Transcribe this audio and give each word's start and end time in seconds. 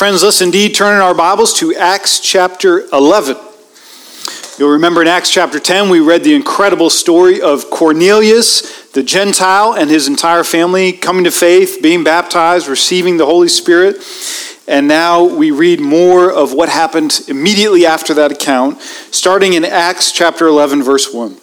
Friends, 0.00 0.22
let's 0.22 0.40
indeed 0.40 0.74
turn 0.74 0.94
in 0.94 1.02
our 1.02 1.12
Bibles 1.12 1.52
to 1.58 1.74
Acts 1.74 2.20
chapter 2.20 2.88
11. 2.90 3.36
You'll 4.58 4.70
remember 4.70 5.02
in 5.02 5.08
Acts 5.08 5.30
chapter 5.30 5.60
10, 5.60 5.90
we 5.90 6.00
read 6.00 6.24
the 6.24 6.34
incredible 6.34 6.88
story 6.88 7.42
of 7.42 7.68
Cornelius, 7.68 8.88
the 8.92 9.02
Gentile, 9.02 9.74
and 9.74 9.90
his 9.90 10.08
entire 10.08 10.42
family 10.42 10.94
coming 10.94 11.24
to 11.24 11.30
faith, 11.30 11.80
being 11.82 12.02
baptized, 12.02 12.66
receiving 12.66 13.18
the 13.18 13.26
Holy 13.26 13.48
Spirit. 13.48 14.02
And 14.66 14.88
now 14.88 15.22
we 15.22 15.50
read 15.50 15.80
more 15.80 16.32
of 16.32 16.54
what 16.54 16.70
happened 16.70 17.20
immediately 17.28 17.84
after 17.84 18.14
that 18.14 18.32
account, 18.32 18.80
starting 18.80 19.52
in 19.52 19.66
Acts 19.66 20.12
chapter 20.12 20.46
11, 20.46 20.82
verse 20.82 21.12
1. 21.12 21.36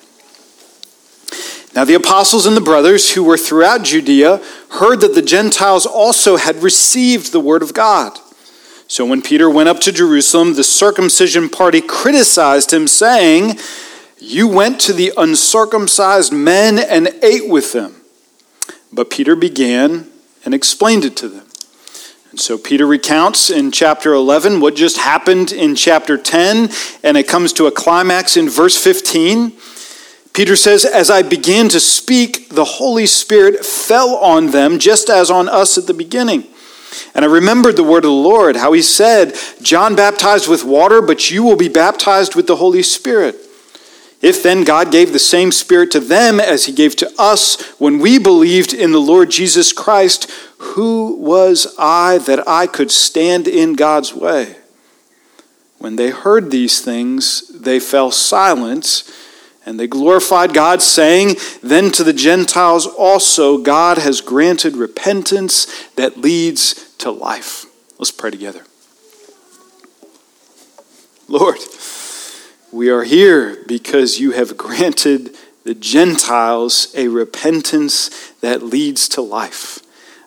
Now, 1.75 1.85
the 1.85 1.93
apostles 1.93 2.47
and 2.47 2.57
the 2.57 2.61
brothers 2.61 3.13
who 3.13 3.23
were 3.23 3.37
throughout 3.37 3.83
Judea 3.83 4.41
heard 4.71 5.01
that 5.01 5.13
the 5.13 5.21
Gentiles 5.21 5.85
also 5.85 6.37
had 6.37 6.63
received 6.63 7.31
the 7.31 7.39
word 7.39 7.61
of 7.61 7.75
God. 7.75 8.19
So 8.87 9.05
when 9.05 9.21
Peter 9.21 9.49
went 9.49 9.67
up 9.67 9.81
to 9.81 9.91
Jerusalem, 9.91 10.53
the 10.53 10.63
circumcision 10.63 11.49
party 11.49 11.81
criticized 11.81 12.71
him, 12.71 12.87
saying, 12.87 13.59
You 14.17 14.47
went 14.47 14.79
to 14.81 14.93
the 14.93 15.11
uncircumcised 15.17 16.31
men 16.31 16.79
and 16.79 17.09
ate 17.21 17.49
with 17.49 17.73
them. 17.73 17.95
But 18.91 19.09
Peter 19.09 19.35
began 19.35 20.09
and 20.45 20.53
explained 20.53 21.03
it 21.03 21.17
to 21.17 21.27
them. 21.27 21.45
And 22.31 22.39
so 22.39 22.57
Peter 22.57 22.87
recounts 22.87 23.49
in 23.49 23.71
chapter 23.71 24.13
11 24.13 24.61
what 24.61 24.75
just 24.75 24.97
happened 24.97 25.51
in 25.51 25.75
chapter 25.75 26.17
10, 26.17 26.69
and 27.03 27.17
it 27.17 27.27
comes 27.27 27.51
to 27.53 27.67
a 27.67 27.71
climax 27.71 28.37
in 28.37 28.47
verse 28.47 28.81
15. 28.81 29.51
Peter 30.33 30.55
says, 30.55 30.85
As 30.85 31.09
I 31.09 31.23
began 31.23 31.67
to 31.69 31.79
speak, 31.81 32.49
the 32.49 32.63
Holy 32.63 33.05
Spirit 33.05 33.65
fell 33.65 34.15
on 34.15 34.51
them 34.51 34.79
just 34.79 35.09
as 35.09 35.29
on 35.29 35.49
us 35.49 35.77
at 35.77 35.87
the 35.87 35.93
beginning. 35.93 36.45
And 37.13 37.25
I 37.25 37.27
remembered 37.27 37.75
the 37.75 37.83
word 37.83 38.05
of 38.05 38.09
the 38.09 38.11
Lord, 38.11 38.55
how 38.55 38.73
he 38.73 38.81
said, 38.81 39.35
John 39.61 39.95
baptized 39.95 40.47
with 40.47 40.63
water, 40.63 41.01
but 41.01 41.31
you 41.31 41.43
will 41.43 41.55
be 41.55 41.69
baptized 41.69 42.35
with 42.35 42.47
the 42.47 42.57
Holy 42.57 42.83
Spirit. 42.83 43.35
If 44.21 44.41
then 44.41 44.63
God 44.63 44.91
gave 44.91 45.13
the 45.13 45.19
same 45.19 45.51
Spirit 45.51 45.91
to 45.91 45.99
them 45.99 46.39
as 46.39 46.65
he 46.65 46.73
gave 46.73 46.95
to 46.97 47.11
us 47.19 47.61
when 47.79 47.99
we 47.99 48.17
believed 48.17 48.73
in 48.73 48.91
the 48.91 48.99
Lord 48.99 49.29
Jesus 49.29 49.71
Christ, 49.71 50.29
who 50.57 51.15
was 51.15 51.75
I 51.77 52.17
that 52.19 52.47
I 52.47 52.65
could 52.65 52.89
stand 52.89 53.47
in 53.47 53.73
God's 53.73 54.13
way? 54.13 54.55
When 55.77 55.95
they 55.95 56.09
heard 56.09 56.49
these 56.49 56.81
things, 56.81 57.47
they 57.49 57.79
fell 57.79 58.09
silent 58.09 59.03
and 59.67 59.77
they 59.77 59.85
glorified 59.85 60.53
God, 60.53 60.81
saying, 60.81 61.35
Then 61.61 61.91
to 61.91 62.03
the 62.05 62.13
Gentiles 62.13 62.87
also 62.87 63.57
God 63.57 63.97
has 63.97 64.21
granted 64.21 64.77
repentance 64.77 65.67
that 65.95 66.17
leads 66.17 66.95
to 66.99 67.11
life. 67.11 67.65
Let's 67.99 68.11
pray 68.11 68.31
together. 68.31 68.63
Lord, 71.27 71.57
we 72.71 72.89
are 72.89 73.03
here 73.03 73.61
because 73.67 74.21
you 74.21 74.31
have 74.31 74.55
granted 74.55 75.35
the 75.65 75.75
Gentiles 75.75 76.93
a 76.95 77.09
repentance 77.09 78.31
that 78.39 78.63
leads 78.63 79.09
to 79.09 79.21
life, 79.21 79.79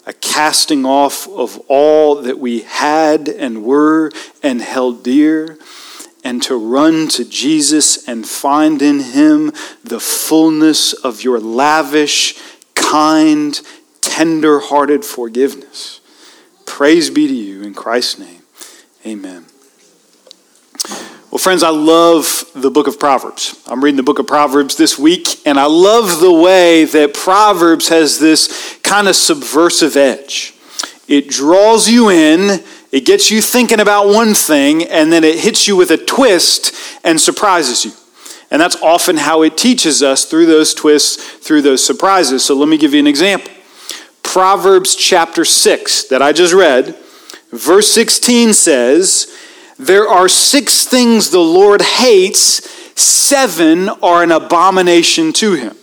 a 0.04 0.12
casting 0.12 0.84
off 0.84 1.27
of 1.27 1.58
all 1.66 2.16
that 2.16 2.38
we 2.38 2.60
had 2.60 3.27
and 3.27 3.64
were 3.64 4.12
and 4.42 4.60
held 4.60 5.02
dear 5.02 5.56
and 6.24 6.42
to 6.42 6.56
run 6.56 7.08
to 7.08 7.24
Jesus 7.24 8.06
and 8.08 8.26
find 8.26 8.82
in 8.82 9.00
him 9.00 9.52
the 9.82 10.00
fullness 10.00 10.92
of 10.92 11.22
your 11.22 11.40
lavish, 11.40 12.38
kind, 12.74 13.60
tender 14.00 14.60
hearted 14.60 15.04
forgiveness. 15.04 16.00
Praise 16.66 17.10
be 17.10 17.26
to 17.26 17.34
you 17.34 17.62
in 17.62 17.74
Christ's 17.74 18.18
name. 18.18 18.42
Amen. 19.06 19.46
Well, 21.30 21.38
friends, 21.38 21.62
I 21.62 21.70
love 21.70 22.44
the 22.56 22.70
book 22.70 22.88
of 22.88 22.98
Proverbs. 22.98 23.62
I'm 23.68 23.84
reading 23.84 23.96
the 23.96 24.02
book 24.02 24.18
of 24.18 24.26
Proverbs 24.26 24.76
this 24.76 24.98
week, 24.98 25.46
and 25.46 25.60
I 25.60 25.66
love 25.66 26.20
the 26.20 26.32
way 26.32 26.84
that 26.84 27.14
Proverbs 27.14 27.88
has 27.88 28.19
this 28.19 28.78
kind 28.82 29.06
of 29.06 29.14
subversive 29.14 29.97
edge. 29.97 30.54
It 31.06 31.28
draws 31.28 31.88
you 31.88 32.10
in 32.10 32.64
it 32.92 33.06
gets 33.06 33.30
you 33.30 33.40
thinking 33.40 33.80
about 33.80 34.08
one 34.08 34.34
thing, 34.34 34.82
and 34.84 35.12
then 35.12 35.22
it 35.22 35.38
hits 35.38 35.68
you 35.68 35.76
with 35.76 35.90
a 35.90 35.96
twist 35.96 36.74
and 37.04 37.20
surprises 37.20 37.84
you. 37.84 37.92
And 38.50 38.60
that's 38.60 38.76
often 38.82 39.16
how 39.16 39.42
it 39.42 39.56
teaches 39.56 40.02
us 40.02 40.24
through 40.24 40.46
those 40.46 40.74
twists, 40.74 41.22
through 41.38 41.62
those 41.62 41.84
surprises. 41.84 42.44
So 42.44 42.54
let 42.54 42.68
me 42.68 42.78
give 42.78 42.92
you 42.92 43.00
an 43.00 43.06
example. 43.06 43.52
Proverbs 44.24 44.96
chapter 44.96 45.44
6 45.44 46.04
that 46.04 46.20
I 46.20 46.32
just 46.32 46.52
read, 46.52 46.96
verse 47.52 47.92
16 47.92 48.54
says, 48.54 49.36
There 49.78 50.08
are 50.08 50.28
six 50.28 50.84
things 50.84 51.30
the 51.30 51.38
Lord 51.38 51.82
hates, 51.82 52.68
seven 53.00 53.88
are 53.88 54.24
an 54.24 54.32
abomination 54.32 55.32
to 55.34 55.54
him. 55.54 55.76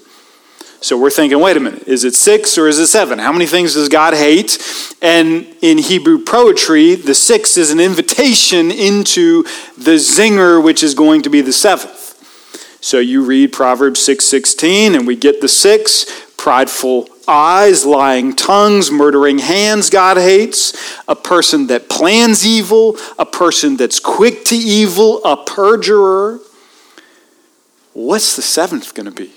So 0.79 0.97
we're 0.97 1.09
thinking, 1.09 1.39
wait 1.39 1.57
a 1.57 1.59
minute, 1.59 1.87
is 1.87 2.03
it 2.03 2.13
six 2.13 2.57
or 2.57 2.67
is 2.67 2.77
it 2.77 2.87
seven? 2.87 3.17
How 3.17 3.31
many 3.31 3.47
things 3.47 3.73
does 3.73 3.89
God 3.89 4.13
hate? 4.13 4.59
And 5.01 5.47
in 5.61 5.79
Hebrew 5.79 6.23
poetry, 6.23 6.93
the 6.95 7.15
six 7.15 7.57
is 7.57 7.71
an 7.71 7.79
invitation 7.79 8.69
into 8.69 9.43
the 9.75 9.95
zinger, 9.95 10.63
which 10.63 10.83
is 10.83 10.93
going 10.93 11.23
to 11.23 11.29
be 11.29 11.41
the 11.41 11.53
seventh. 11.53 12.07
So 12.79 12.99
you 12.99 13.25
read 13.25 13.51
Proverbs 13.53 13.99
6:16, 13.99 14.95
and 14.95 15.07
we 15.07 15.15
get 15.15 15.41
the 15.41 15.47
six 15.47 16.05
prideful 16.37 17.09
eyes, 17.27 17.85
lying 17.85 18.33
tongues, 18.33 18.89
murdering 18.91 19.39
hands, 19.39 19.89
God 19.89 20.17
hates, 20.17 20.73
a 21.07 21.15
person 21.15 21.67
that 21.67 21.89
plans 21.89 22.45
evil, 22.45 22.95
a 23.17 23.25
person 23.25 23.75
that's 23.75 23.99
quick 23.99 24.45
to 24.45 24.55
evil, 24.55 25.21
a 25.25 25.35
perjurer. 25.35 26.39
What's 27.93 28.35
the 28.35 28.43
seventh 28.43 28.93
going 28.93 29.07
to 29.07 29.11
be? 29.11 29.36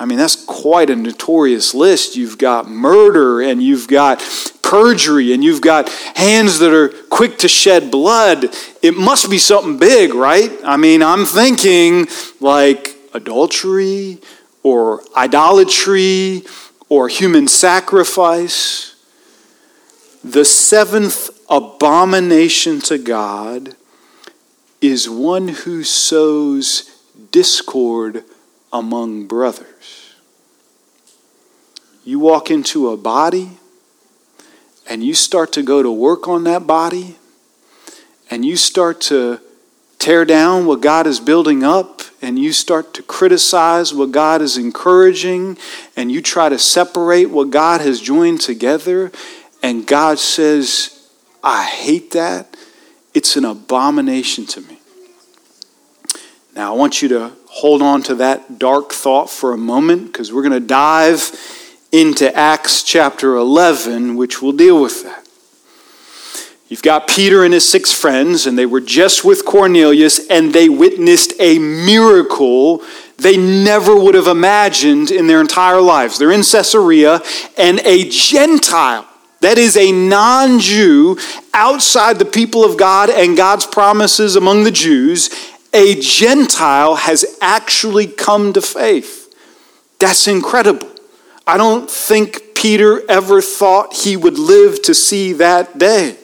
I 0.00 0.06
mean, 0.06 0.16
that's 0.16 0.46
quite 0.46 0.88
a 0.88 0.96
notorious 0.96 1.74
list. 1.74 2.16
You've 2.16 2.38
got 2.38 2.70
murder 2.70 3.42
and 3.42 3.62
you've 3.62 3.86
got 3.86 4.20
perjury 4.62 5.34
and 5.34 5.44
you've 5.44 5.60
got 5.60 5.90
hands 6.16 6.58
that 6.60 6.72
are 6.72 6.88
quick 7.10 7.36
to 7.40 7.48
shed 7.48 7.90
blood. 7.90 8.46
It 8.80 8.96
must 8.96 9.28
be 9.28 9.36
something 9.36 9.78
big, 9.78 10.14
right? 10.14 10.50
I 10.64 10.78
mean, 10.78 11.02
I'm 11.02 11.26
thinking 11.26 12.08
like 12.40 12.96
adultery 13.12 14.20
or 14.62 15.02
idolatry 15.14 16.44
or 16.88 17.08
human 17.08 17.46
sacrifice. 17.46 18.94
The 20.24 20.46
seventh 20.46 21.28
abomination 21.50 22.80
to 22.82 22.96
God 22.96 23.76
is 24.80 25.10
one 25.10 25.48
who 25.48 25.84
sows 25.84 26.90
discord 27.32 28.24
among 28.72 29.26
brothers. 29.26 30.14
You 32.04 32.18
walk 32.18 32.50
into 32.50 32.90
a 32.90 32.96
body 32.96 33.50
and 34.88 35.04
you 35.04 35.14
start 35.14 35.52
to 35.52 35.62
go 35.62 35.82
to 35.82 35.90
work 35.90 36.28
on 36.28 36.44
that 36.44 36.66
body 36.66 37.16
and 38.30 38.44
you 38.44 38.56
start 38.56 39.00
to 39.02 39.40
tear 39.98 40.24
down 40.24 40.66
what 40.66 40.80
God 40.80 41.06
is 41.06 41.20
building 41.20 41.62
up 41.62 42.00
and 42.22 42.38
you 42.38 42.52
start 42.52 42.94
to 42.94 43.02
criticize 43.02 43.92
what 43.92 44.12
God 44.12 44.40
is 44.40 44.56
encouraging 44.56 45.58
and 45.96 46.10
you 46.10 46.22
try 46.22 46.48
to 46.48 46.58
separate 46.58 47.26
what 47.26 47.50
God 47.50 47.80
has 47.80 48.00
joined 48.00 48.40
together 48.40 49.12
and 49.62 49.86
God 49.86 50.18
says, 50.18 51.08
I 51.44 51.64
hate 51.64 52.12
that. 52.12 52.56
It's 53.12 53.36
an 53.36 53.44
abomination 53.44 54.46
to 54.46 54.60
me. 54.62 54.78
Now, 56.54 56.74
I 56.74 56.76
want 56.76 57.02
you 57.02 57.08
to 57.08 57.32
hold 57.50 57.82
on 57.82 58.00
to 58.00 58.14
that 58.14 58.58
dark 58.58 58.92
thought 58.92 59.28
for 59.28 59.52
a 59.52 59.58
moment 59.58 60.06
because 60.06 60.32
we're 60.32 60.42
going 60.42 60.52
to 60.52 60.66
dive 60.66 61.32
into 61.90 62.34
Acts 62.34 62.84
chapter 62.84 63.34
11, 63.34 64.16
which 64.16 64.40
will 64.40 64.52
deal 64.52 64.80
with 64.80 65.02
that. 65.02 65.26
You've 66.68 66.82
got 66.82 67.08
Peter 67.08 67.42
and 67.42 67.52
his 67.52 67.68
six 67.68 67.90
friends, 67.92 68.46
and 68.46 68.56
they 68.56 68.66
were 68.66 68.80
just 68.80 69.24
with 69.24 69.44
Cornelius, 69.44 70.28
and 70.28 70.52
they 70.52 70.68
witnessed 70.68 71.32
a 71.40 71.58
miracle 71.58 72.84
they 73.18 73.36
never 73.36 73.94
would 73.98 74.14
have 74.14 74.28
imagined 74.28 75.10
in 75.10 75.26
their 75.26 75.40
entire 75.40 75.80
lives. 75.80 76.18
They're 76.18 76.30
in 76.30 76.44
Caesarea, 76.44 77.20
and 77.58 77.80
a 77.84 78.08
Gentile, 78.08 79.06
that 79.40 79.58
is 79.58 79.76
a 79.76 79.90
non 79.90 80.60
Jew, 80.60 81.18
outside 81.52 82.20
the 82.20 82.24
people 82.24 82.64
of 82.64 82.76
God 82.76 83.10
and 83.10 83.36
God's 83.36 83.66
promises 83.66 84.36
among 84.36 84.62
the 84.62 84.70
Jews, 84.70 85.28
a 85.72 86.00
Gentile 86.00 86.96
has 86.96 87.38
actually 87.40 88.06
come 88.06 88.52
to 88.52 88.60
faith. 88.60 89.34
That's 89.98 90.26
incredible. 90.26 90.88
I 91.46 91.56
don't 91.56 91.90
think 91.90 92.54
Peter 92.54 93.02
ever 93.08 93.40
thought 93.40 93.94
he 93.94 94.16
would 94.16 94.38
live 94.38 94.82
to 94.82 94.94
see 94.94 95.32
that 95.34 95.78
day. 95.78 96.16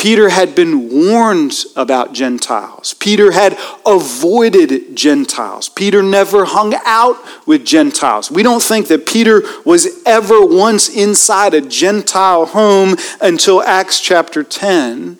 Peter 0.00 0.30
had 0.30 0.54
been 0.54 0.88
warned 0.88 1.62
about 1.76 2.14
Gentiles. 2.14 2.94
Peter 2.94 3.32
had 3.32 3.58
avoided 3.84 4.96
Gentiles. 4.96 5.68
Peter 5.68 6.02
never 6.02 6.46
hung 6.46 6.74
out 6.86 7.18
with 7.46 7.66
Gentiles. 7.66 8.30
We 8.30 8.42
don't 8.42 8.62
think 8.62 8.88
that 8.88 9.04
Peter 9.06 9.42
was 9.66 10.02
ever 10.06 10.42
once 10.42 10.88
inside 10.88 11.52
a 11.52 11.60
Gentile 11.60 12.46
home 12.46 12.96
until 13.20 13.62
Acts 13.62 14.00
chapter 14.00 14.42
10. 14.42 15.18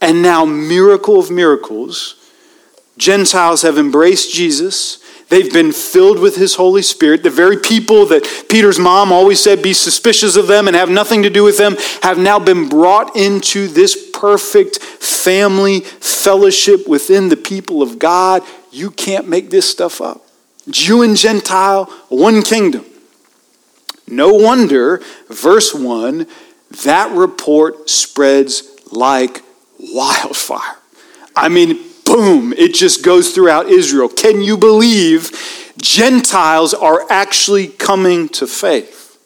And 0.00 0.20
now, 0.20 0.44
miracle 0.44 1.20
of 1.20 1.30
miracles, 1.30 2.15
Gentiles 2.98 3.62
have 3.62 3.78
embraced 3.78 4.32
Jesus. 4.32 4.98
They've 5.28 5.52
been 5.52 5.72
filled 5.72 6.18
with 6.18 6.36
his 6.36 6.54
Holy 6.54 6.82
Spirit. 6.82 7.22
The 7.22 7.30
very 7.30 7.56
people 7.56 8.06
that 8.06 8.46
Peter's 8.48 8.78
mom 8.78 9.12
always 9.12 9.40
said 9.40 9.62
be 9.62 9.72
suspicious 9.72 10.36
of 10.36 10.46
them 10.46 10.68
and 10.68 10.76
have 10.76 10.88
nothing 10.88 11.22
to 11.24 11.30
do 11.30 11.42
with 11.42 11.58
them 11.58 11.76
have 12.02 12.18
now 12.18 12.38
been 12.38 12.68
brought 12.68 13.16
into 13.16 13.66
this 13.66 14.10
perfect 14.12 14.78
family 14.78 15.80
fellowship 15.80 16.88
within 16.88 17.28
the 17.28 17.36
people 17.36 17.82
of 17.82 17.98
God. 17.98 18.42
You 18.70 18.90
can't 18.90 19.28
make 19.28 19.50
this 19.50 19.68
stuff 19.68 20.00
up. 20.00 20.22
Jew 20.70 21.02
and 21.02 21.16
Gentile, 21.16 21.86
one 22.08 22.42
kingdom. 22.42 22.84
No 24.08 24.32
wonder, 24.32 25.02
verse 25.28 25.74
1, 25.74 26.26
that 26.84 27.10
report 27.12 27.90
spreads 27.90 28.62
like 28.92 29.42
wildfire. 29.78 30.76
I 31.34 31.48
mean, 31.48 31.80
boom, 32.06 32.54
it 32.54 32.72
just 32.72 33.04
goes 33.04 33.32
throughout 33.32 33.66
Israel. 33.66 34.08
Can 34.08 34.40
you 34.40 34.56
believe 34.56 35.32
Gentiles 35.76 36.72
are 36.72 37.04
actually 37.10 37.68
coming 37.68 38.28
to 38.30 38.46
faith? 38.46 39.18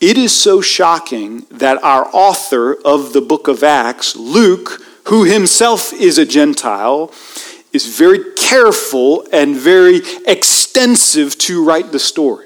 It 0.00 0.18
is 0.18 0.38
so 0.38 0.60
shocking 0.60 1.46
that 1.50 1.82
our 1.84 2.08
author 2.12 2.74
of 2.84 3.12
the 3.12 3.20
book 3.20 3.46
of 3.46 3.62
Acts, 3.62 4.16
Luke, 4.16 4.82
who 5.04 5.24
himself 5.24 5.92
is 5.92 6.18
a 6.18 6.26
Gentile, 6.26 7.12
is 7.72 7.96
very 7.96 8.32
careful 8.34 9.26
and 9.32 9.56
very 9.56 10.00
extensive 10.26 11.38
to 11.38 11.64
write 11.64 11.92
the 11.92 11.98
story. 11.98 12.43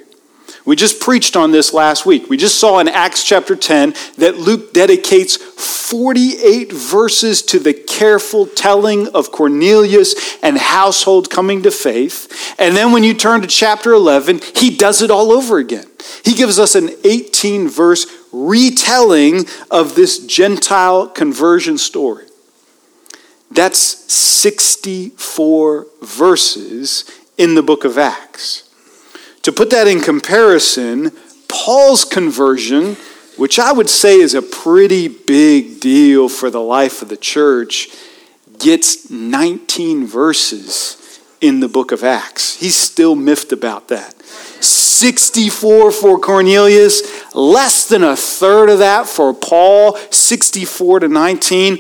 We 0.69 0.76
just 0.76 1.00
preached 1.00 1.35
on 1.35 1.50
this 1.50 1.73
last 1.73 2.05
week. 2.05 2.29
We 2.29 2.37
just 2.37 2.61
saw 2.61 2.79
in 2.79 2.88
Acts 2.88 3.25
chapter 3.25 3.56
10 3.56 3.94
that 4.19 4.37
Luke 4.37 4.75
dedicates 4.75 5.38
48 5.38 6.70
verses 6.70 7.41
to 7.44 7.59
the 7.59 7.73
careful 7.73 8.44
telling 8.44 9.09
of 9.15 9.32
Cornelius 9.32 10.37
and 10.43 10.59
household 10.59 11.31
coming 11.31 11.62
to 11.62 11.70
faith. 11.70 12.55
And 12.59 12.76
then 12.76 12.93
when 12.93 13.03
you 13.03 13.15
turn 13.15 13.41
to 13.41 13.47
chapter 13.47 13.94
11, 13.94 14.43
he 14.56 14.76
does 14.76 15.00
it 15.00 15.11
all 15.11 15.32
over 15.32 15.56
again. 15.56 15.87
He 16.23 16.35
gives 16.35 16.59
us 16.59 16.75
an 16.75 16.91
18 17.03 17.70
verse 17.70 18.06
retelling 18.31 19.47
of 19.70 19.94
this 19.94 20.19
Gentile 20.19 21.09
conversion 21.09 21.79
story. 21.79 22.26
That's 23.50 23.79
64 24.12 25.87
verses 26.03 27.11
in 27.38 27.55
the 27.55 27.62
book 27.62 27.87
of 27.87 27.97
Acts. 27.97 28.68
To 29.49 29.53
put 29.53 29.71
that 29.71 29.89
in 29.89 30.03
comparison, 30.03 31.11
Paul's 31.49 32.05
conversion, 32.05 32.99
which 33.39 33.59
I 33.59 33.73
would 33.73 33.89
say 33.89 34.17
is 34.17 34.35
a 34.35 34.43
pretty 34.43 35.09
big 35.09 35.81
deal 35.81 36.29
for 36.29 36.50
the 36.50 36.61
life 36.61 37.00
of 37.00 37.09
the 37.09 37.17
church, 37.17 37.89
gets 38.59 39.09
19 39.09 40.06
verses 40.06 41.19
in 41.41 41.61
the 41.61 41.69
book 41.69 41.93
of 41.93 42.05
Acts. 42.05 42.61
He's 42.61 42.77
still 42.77 43.15
miffed 43.15 43.50
about 43.50 43.89
that. 43.89 44.21
64 44.62 45.93
for 45.93 46.19
Cornelius, 46.19 47.35
less 47.35 47.89
than 47.89 48.05
a 48.05 48.17
third 48.17 48.69
of 48.69 48.81
that 48.81 49.06
for 49.06 49.33
Paul, 49.33 49.97
64 50.11 51.01
to 51.01 51.09
19. 51.09 51.79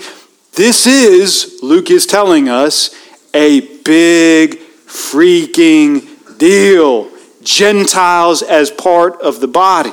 This 0.54 0.86
is, 0.86 1.60
Luke 1.62 1.90
is 1.90 2.06
telling 2.06 2.48
us, 2.48 2.94
a 3.34 3.60
big 3.82 4.56
freaking 4.86 6.38
deal. 6.38 7.10
Gentiles 7.42 8.42
as 8.42 8.70
part 8.70 9.20
of 9.20 9.40
the 9.40 9.48
body. 9.48 9.92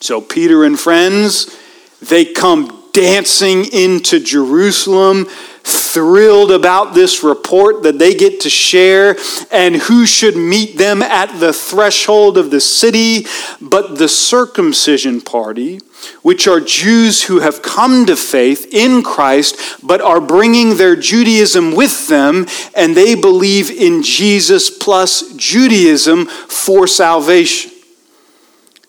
So 0.00 0.20
Peter 0.20 0.64
and 0.64 0.78
friends, 0.78 1.56
they 2.00 2.24
come 2.24 2.84
dancing 2.92 3.64
into 3.72 4.20
Jerusalem, 4.20 5.26
thrilled 5.64 6.50
about 6.50 6.94
this 6.94 7.22
report 7.22 7.82
that 7.82 7.98
they 7.98 8.14
get 8.14 8.40
to 8.40 8.50
share, 8.50 9.16
and 9.50 9.76
who 9.76 10.06
should 10.06 10.36
meet 10.36 10.78
them 10.78 11.02
at 11.02 11.38
the 11.40 11.52
threshold 11.52 12.38
of 12.38 12.50
the 12.50 12.60
city 12.60 13.26
but 13.60 13.98
the 13.98 14.08
circumcision 14.08 15.20
party 15.20 15.80
which 16.22 16.46
are 16.46 16.60
Jews 16.60 17.24
who 17.24 17.40
have 17.40 17.62
come 17.62 18.06
to 18.06 18.16
faith 18.16 18.72
in 18.72 19.02
Christ, 19.02 19.56
but 19.82 20.00
are 20.00 20.20
bringing 20.20 20.76
their 20.76 20.96
Judaism 20.96 21.74
with 21.74 22.08
them, 22.08 22.46
and 22.74 22.96
they 22.96 23.14
believe 23.14 23.70
in 23.70 24.02
Jesus 24.02 24.70
plus 24.70 25.32
Judaism 25.34 26.26
for 26.26 26.86
salvation. 26.86 27.72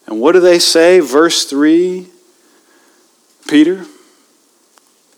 And 0.08 0.20
what 0.20 0.32
do 0.32 0.40
they 0.40 0.60
say? 0.60 1.00
Verse 1.00 1.46
3 1.46 2.08
Peter, 3.48 3.86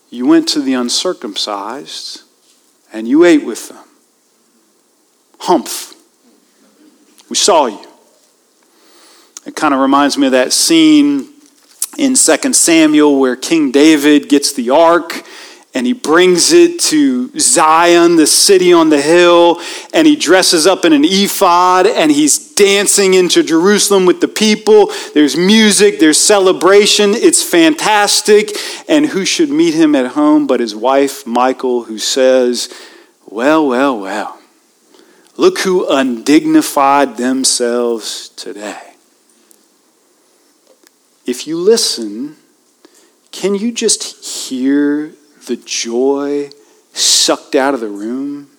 you 0.10 0.26
went 0.26 0.48
to 0.50 0.62
the 0.62 0.74
uncircumcised 0.74 2.22
and 2.94 3.08
you 3.08 3.26
ate 3.26 3.46
with 3.46 3.70
them. 3.70 3.84
Humph. 5.40 5.94
We 7.30 7.36
saw 7.36 7.66
you. 7.66 7.86
It 9.46 9.56
kind 9.56 9.74
of 9.74 9.80
reminds 9.80 10.18
me 10.18 10.28
of 10.28 10.34
that 10.34 10.54
scene 10.54 11.31
in 11.98 12.16
2 12.16 12.54
Samuel 12.54 13.20
where 13.20 13.36
King 13.36 13.72
David 13.72 14.30
gets 14.30 14.54
the 14.54 14.70
ark 14.70 15.26
and 15.74 15.86
he 15.86 15.94
brings 15.94 16.52
it 16.52 16.80
to 16.82 17.30
Zion, 17.40 18.18
the 18.18 18.28
city 18.28 18.74
on 18.74 18.90
the 18.90 19.02
hill, 19.02 19.62
and 19.94 20.06
he 20.06 20.18
dresses 20.18 20.68
up 20.68 20.84
in 20.84 20.92
an 20.92 21.04
ephod 21.06 21.88
and 21.88 22.12
he's 22.12 22.54
dancing 22.56 23.14
into 23.14 23.42
Jerusalem 23.42 24.06
with 24.06 24.20
the 24.20 24.28
people. 24.28 24.92
There's 25.14 25.38
music, 25.38 26.00
there's 26.00 26.18
celebration. 26.18 27.12
It's 27.14 27.42
fantastic. 27.42 28.52
And 28.90 29.06
who 29.06 29.24
should 29.24 29.50
meet 29.50 29.74
him 29.74 29.96
at 29.96 30.08
home 30.08 30.46
but 30.46 30.60
his 30.60 30.76
wife, 30.76 31.26
Michal, 31.26 31.84
who 31.84 31.98
says, 31.98 32.70
Well, 33.26 33.66
well, 33.68 33.98
well, 33.98 34.40
look 35.38 35.60
who 35.60 35.88
undignified 35.90 37.16
themselves 37.16 38.30
today 38.30 38.91
if 41.26 41.48
you 41.48 41.58
listen, 41.58 42.36
can 43.32 43.56
you 43.56 43.72
just 43.72 44.50
hear 44.50 45.14
the 45.48 45.56
joy 45.56 46.50
sucked 46.94 47.56
out 47.56 47.74
of 47.74 47.80
the 47.80 47.88
room? 47.88 48.50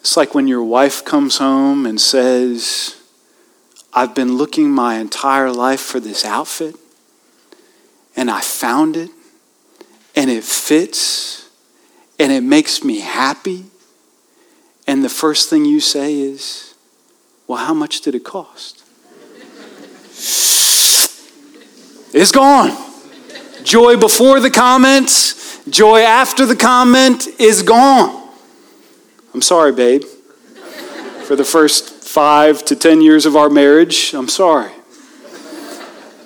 It's 0.00 0.16
like 0.16 0.34
when 0.34 0.48
your 0.48 0.64
wife 0.64 1.04
comes 1.04 1.38
home 1.38 1.86
and 1.86 2.00
says, 2.00 2.96
I've 3.94 4.14
been 4.14 4.36
looking 4.36 4.70
my 4.70 4.96
entire 4.96 5.52
life 5.52 5.80
for 5.80 6.00
this 6.00 6.24
outfit, 6.24 6.74
and 8.16 8.30
I 8.30 8.40
found 8.40 8.96
it, 8.96 9.10
and 10.16 10.30
it 10.30 10.44
fits, 10.44 11.48
and 12.18 12.32
it 12.32 12.42
makes 12.42 12.82
me 12.82 13.00
happy. 13.00 13.66
And 14.86 15.04
the 15.04 15.08
first 15.08 15.48
thing 15.48 15.64
you 15.64 15.80
say 15.80 16.18
is, 16.18 16.71
well, 17.52 17.66
how 17.66 17.74
much 17.74 18.00
did 18.00 18.14
it 18.14 18.24
cost? 18.24 18.82
it's 22.14 22.32
gone. 22.32 22.74
Joy 23.62 23.98
before 23.98 24.40
the 24.40 24.48
comments, 24.48 25.62
joy 25.68 26.00
after 26.00 26.46
the 26.46 26.56
comment 26.56 27.28
is 27.38 27.62
gone. 27.62 28.26
I'm 29.34 29.42
sorry, 29.42 29.70
babe. 29.72 30.02
For 31.26 31.36
the 31.36 31.44
first 31.44 31.90
five 31.90 32.64
to 32.64 32.74
ten 32.74 33.02
years 33.02 33.26
of 33.26 33.36
our 33.36 33.50
marriage, 33.50 34.14
I'm 34.14 34.28
sorry. 34.28 34.72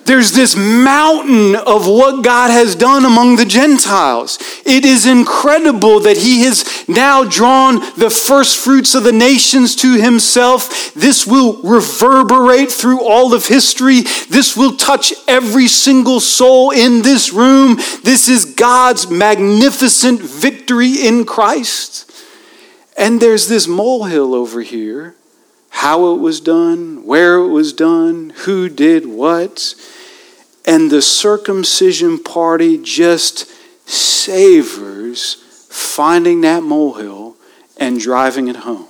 There's 0.07 0.31
this 0.31 0.55
mountain 0.55 1.57
of 1.57 1.85
what 1.85 2.23
God 2.23 2.49
has 2.49 2.75
done 2.75 3.03
among 3.03 3.35
the 3.35 3.43
Gentiles. 3.45 4.39
It 4.65 4.85
is 4.85 5.05
incredible 5.05 5.99
that 5.99 6.15
He 6.15 6.43
has 6.43 6.87
now 6.87 7.25
drawn 7.25 7.81
the 7.97 8.09
first 8.09 8.55
fruits 8.55 8.95
of 8.95 9.03
the 9.03 9.11
nations 9.11 9.75
to 9.77 9.95
Himself. 9.95 10.93
This 10.93 11.27
will 11.27 11.61
reverberate 11.61 12.71
through 12.71 13.01
all 13.01 13.33
of 13.33 13.47
history. 13.47 14.03
This 14.29 14.55
will 14.55 14.77
touch 14.77 15.13
every 15.27 15.67
single 15.67 16.21
soul 16.21 16.71
in 16.71 17.01
this 17.01 17.33
room. 17.33 17.75
This 18.03 18.29
is 18.29 18.45
God's 18.45 19.09
magnificent 19.09 20.21
victory 20.21 21.05
in 21.05 21.25
Christ. 21.25 22.09
And 22.97 23.21
there's 23.21 23.49
this 23.49 23.67
molehill 23.67 24.33
over 24.33 24.61
here 24.61 25.15
how 25.69 26.13
it 26.13 26.19
was 26.19 26.39
done, 26.39 27.05
where 27.05 27.35
it 27.35 27.49
was 27.49 27.73
done, 27.73 28.31
who 28.45 28.69
did 28.69 29.05
what. 29.05 29.75
And 30.67 30.91
the 30.91 31.01
circumcision 31.01 32.21
party 32.21 32.77
just 32.77 33.49
savors 33.89 35.35
finding 35.69 36.41
that 36.41 36.61
molehill 36.61 37.37
and 37.77 37.99
driving 37.99 38.49
it 38.49 38.57
home. 38.57 38.87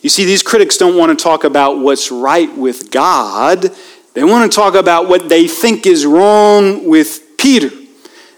You 0.00 0.08
see, 0.08 0.24
these 0.24 0.42
critics 0.42 0.78
don't 0.78 0.96
want 0.96 1.16
to 1.16 1.22
talk 1.22 1.44
about 1.44 1.78
what's 1.78 2.10
right 2.10 2.56
with 2.56 2.90
God. 2.90 3.70
They 4.14 4.24
want 4.24 4.50
to 4.50 4.54
talk 4.54 4.74
about 4.74 5.08
what 5.08 5.28
they 5.28 5.46
think 5.46 5.86
is 5.86 6.06
wrong 6.06 6.88
with 6.88 7.36
Peter. 7.36 7.70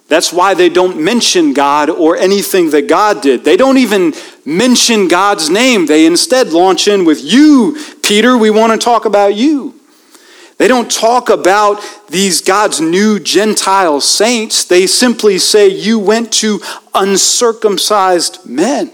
That's 0.09 0.33
why 0.33 0.55
they 0.55 0.69
don't 0.69 1.01
mention 1.01 1.55
God 1.55 1.89
or 1.89 2.17
anything 2.17 2.71
that 2.71 2.89
God 2.89 3.23
did. 3.23 3.45
They 3.45 3.57
don't 3.57 3.79
even 3.79 4.13
mention 4.45 5.09
God's 5.09 5.49
name. 5.49 5.87
They 5.87 6.05
instead 6.05 6.49
launch 6.53 6.89
in 6.89 7.05
with, 7.05 7.23
You, 7.23 7.79
Peter, 8.03 8.37
we 8.37 8.51
want 8.51 8.73
to 8.73 8.85
talk 8.85 9.05
about 9.05 9.37
you. 9.37 9.81
They 10.63 10.69
don't 10.69 10.89
talk 10.89 11.29
about 11.29 11.83
these 12.09 12.41
God's 12.41 12.81
new 12.81 13.19
Gentile 13.19 14.01
saints. 14.01 14.65
They 14.65 14.87
simply 14.87 15.41
say, 15.41 15.67
You 15.67 15.99
went 15.99 16.33
to 16.35 16.61
uncircumcised 16.95 18.47
men. 18.49 18.93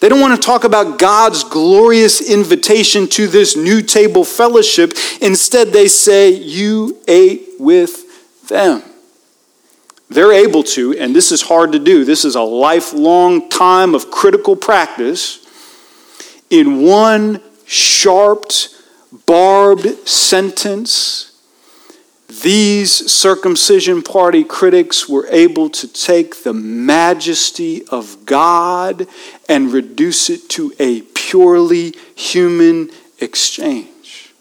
They 0.00 0.08
don't 0.08 0.20
want 0.20 0.34
to 0.34 0.44
talk 0.44 0.64
about 0.64 0.98
God's 0.98 1.44
glorious 1.44 2.20
invitation 2.20 3.06
to 3.10 3.28
this 3.28 3.56
new 3.56 3.80
table 3.80 4.24
fellowship. 4.24 4.94
Instead, 5.20 5.68
they 5.68 5.86
say, 5.86 6.30
You 6.30 6.98
ate 7.06 7.48
with 7.60 8.48
them. 8.48 8.82
They're 10.10 10.32
able 10.32 10.64
to, 10.64 10.98
and 10.98 11.14
this 11.14 11.30
is 11.30 11.42
hard 11.42 11.70
to 11.70 11.78
do, 11.78 12.04
this 12.04 12.24
is 12.24 12.34
a 12.34 12.42
lifelong 12.42 13.48
time 13.50 13.94
of 13.94 14.10
critical 14.10 14.56
practice. 14.56 15.46
In 16.50 16.82
one 16.82 17.40
sharped, 17.66 18.73
barbed 19.26 20.08
sentence, 20.08 21.30
these 22.42 22.90
circumcision 23.12 24.02
party 24.02 24.44
critics 24.44 25.08
were 25.08 25.26
able 25.28 25.70
to 25.70 25.86
take 25.86 26.42
the 26.42 26.52
majesty 26.52 27.84
of 27.88 28.26
God 28.26 29.06
and 29.48 29.72
reduce 29.72 30.30
it 30.30 30.48
to 30.50 30.72
a 30.78 31.02
purely 31.02 31.94
human 32.16 32.90
exchange. 33.20 34.32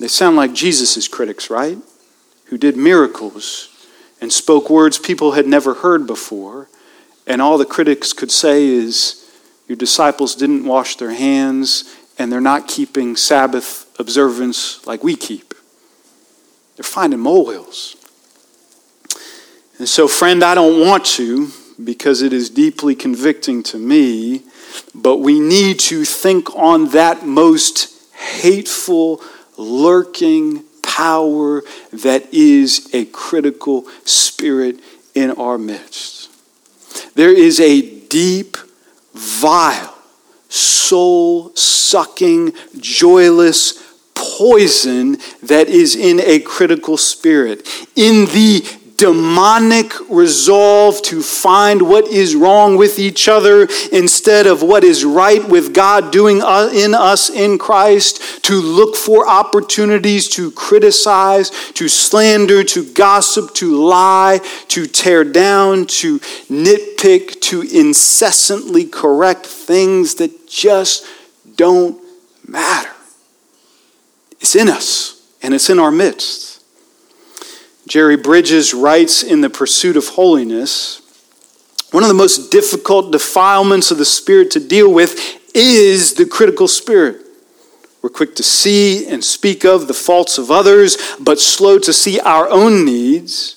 They 0.00 0.08
sound 0.08 0.36
like 0.36 0.54
Jesus' 0.54 1.06
critics, 1.08 1.50
right? 1.50 1.78
Who 2.46 2.58
did 2.58 2.76
miracles 2.76 3.68
and 4.20 4.32
spoke 4.32 4.70
words 4.70 4.98
people 4.98 5.32
had 5.32 5.46
never 5.46 5.74
heard 5.74 6.06
before. 6.06 6.68
And 7.26 7.42
all 7.42 7.58
the 7.58 7.66
critics 7.66 8.14
could 8.14 8.30
say 8.30 8.64
is, 8.66 9.30
Your 9.68 9.76
disciples 9.76 10.34
didn't 10.34 10.64
wash 10.64 10.96
their 10.96 11.12
hands, 11.12 11.94
and 12.18 12.30
they're 12.30 12.40
not 12.40 12.68
keeping 12.68 13.16
Sabbath 13.16 13.90
observance 13.98 14.86
like 14.86 15.02
we 15.02 15.16
keep. 15.16 15.54
They're 16.76 16.84
finding 16.84 17.20
molehills. 17.20 17.96
And 19.78 19.88
so, 19.88 20.06
friend, 20.06 20.42
I 20.44 20.54
don't 20.54 20.80
want 20.80 21.04
to 21.06 21.50
because 21.82 22.22
it 22.22 22.32
is 22.32 22.50
deeply 22.50 22.94
convicting 22.94 23.62
to 23.64 23.78
me, 23.78 24.42
but 24.94 25.16
we 25.16 25.40
need 25.40 25.78
to 25.80 26.04
think 26.04 26.54
on 26.54 26.90
that 26.90 27.26
most 27.26 27.92
hateful, 28.14 29.20
lurking 29.56 30.64
power 30.82 31.62
that 31.92 32.32
is 32.32 32.88
a 32.92 33.04
critical 33.06 33.86
spirit 34.04 34.78
in 35.14 35.32
our 35.32 35.58
midst. 35.58 36.30
There 37.14 37.36
is 37.36 37.58
a 37.58 38.00
deep, 38.08 38.56
vile, 39.12 39.93
soul 40.54 41.54
sucking, 41.56 42.52
joyless 42.78 43.82
poison 44.14 45.18
that 45.42 45.68
is 45.68 45.96
in 45.96 46.20
a 46.20 46.38
critical 46.40 46.96
spirit. 46.96 47.68
In 47.96 48.26
the 48.26 48.64
demonic 49.04 49.92
resolve 50.08 51.02
to 51.02 51.22
find 51.22 51.82
what 51.82 52.08
is 52.08 52.34
wrong 52.34 52.74
with 52.78 52.98
each 52.98 53.28
other 53.28 53.68
instead 53.92 54.46
of 54.46 54.62
what 54.62 54.82
is 54.82 55.04
right 55.04 55.46
with 55.46 55.74
God 55.74 56.10
doing 56.10 56.40
uh, 56.40 56.70
in 56.72 56.94
us 56.94 57.28
in 57.28 57.58
Christ, 57.58 58.42
to 58.44 58.54
look 58.54 58.96
for 58.96 59.28
opportunities 59.28 60.26
to 60.30 60.50
criticize, 60.52 61.50
to 61.74 61.86
slander, 61.86 62.64
to 62.64 62.94
gossip, 62.94 63.52
to 63.56 63.76
lie, 63.76 64.40
to 64.68 64.86
tear 64.86 65.22
down, 65.22 65.84
to 66.00 66.18
nitpick, 66.48 67.42
to 67.42 67.60
incessantly 67.60 68.86
correct 68.86 69.44
things 69.44 70.14
that 70.14 70.48
just 70.48 71.04
don't 71.56 72.02
matter. 72.48 72.94
It's 74.40 74.56
in 74.56 74.70
us 74.70 75.22
and 75.42 75.52
it's 75.52 75.68
in 75.68 75.78
our 75.78 75.90
midst. 75.90 76.53
Jerry 77.86 78.16
Bridges 78.16 78.72
writes 78.72 79.22
in 79.22 79.40
The 79.40 79.50
Pursuit 79.50 79.96
of 79.96 80.08
Holiness 80.08 81.02
one 81.94 82.02
of 82.02 82.08
the 82.08 82.14
most 82.14 82.50
difficult 82.50 83.12
defilements 83.12 83.92
of 83.92 83.98
the 83.98 84.04
spirit 84.04 84.50
to 84.50 84.58
deal 84.58 84.92
with 84.92 85.40
is 85.54 86.14
the 86.14 86.26
critical 86.26 86.66
spirit. 86.66 87.24
We're 88.02 88.10
quick 88.10 88.34
to 88.34 88.42
see 88.42 89.06
and 89.06 89.22
speak 89.22 89.64
of 89.64 89.86
the 89.86 89.94
faults 89.94 90.36
of 90.36 90.50
others, 90.50 90.98
but 91.20 91.38
slow 91.38 91.78
to 91.78 91.92
see 91.92 92.18
our 92.18 92.48
own 92.48 92.84
needs. 92.84 93.56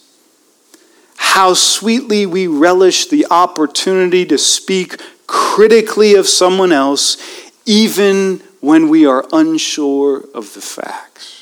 How 1.16 1.56
sweetly 1.56 2.28
we 2.28 2.46
relish 2.46 3.08
the 3.08 3.26
opportunity 3.32 4.24
to 4.28 4.38
speak 4.38 5.02
critically 5.26 6.14
of 6.14 6.28
someone 6.28 6.72
else, 6.72 7.18
even 7.66 8.44
when 8.60 8.88
we 8.88 9.08
are 9.08 9.26
unsure 9.34 10.26
of 10.36 10.54
the 10.54 10.62
facts. 10.62 11.37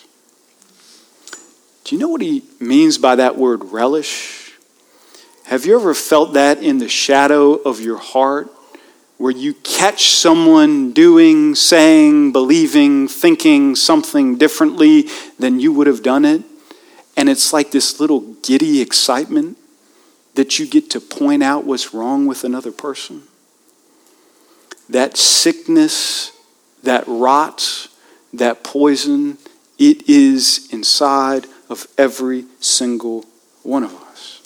Do 1.85 1.95
you 1.95 2.01
know 2.01 2.09
what 2.09 2.21
he 2.21 2.41
means 2.59 2.97
by 2.97 3.15
that 3.17 3.37
word 3.37 3.65
relish? 3.65 4.53
Have 5.43 5.67
you 5.67 5.75
ever 5.79 5.93
felt 5.93 6.33
that 6.33 6.63
in 6.63 6.79
the 6.79 6.89
shadow 6.89 7.53
of 7.53 7.79
your 7.79 7.99
heart 7.99 8.49
where 9.19 9.31
you 9.31 9.53
catch 9.53 10.09
someone 10.09 10.93
doing, 10.93 11.53
saying, 11.53 12.31
believing, 12.31 13.07
thinking 13.07 13.75
something 13.75 14.35
differently 14.35 15.07
than 15.37 15.59
you 15.59 15.71
would 15.73 15.85
have 15.85 16.01
done 16.01 16.25
it? 16.25 16.41
And 17.15 17.29
it's 17.29 17.53
like 17.53 17.69
this 17.69 17.99
little 17.99 18.33
giddy 18.41 18.81
excitement 18.81 19.55
that 20.33 20.57
you 20.57 20.65
get 20.65 20.89
to 20.89 20.99
point 20.99 21.43
out 21.43 21.65
what's 21.65 21.93
wrong 21.93 22.25
with 22.25 22.43
another 22.43 22.71
person. 22.71 23.21
That 24.89 25.17
sickness, 25.17 26.31
that 26.81 27.03
rot, 27.05 27.89
that 28.33 28.63
poison, 28.63 29.37
it 29.77 30.09
is 30.09 30.67
inside 30.71 31.45
of 31.69 31.87
every 31.97 32.45
single 32.59 33.25
one 33.63 33.83
of 33.83 33.93
us. 33.95 34.41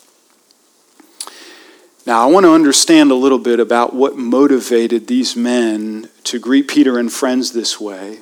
Now, 2.06 2.28
I 2.28 2.32
want 2.32 2.46
to 2.46 2.54
understand 2.54 3.12
a 3.12 3.16
little 3.16 3.38
bit 3.38 3.60
about 3.60 3.94
what 3.94 4.18
motivated 4.18 5.08
these 5.08 5.36
men 5.36 6.10
to 6.24 6.40
greet 6.40 6.68
Peter 6.68 6.98
and 6.98 7.12
friends 7.12 7.52
this 7.52 7.80
way. 7.80 8.20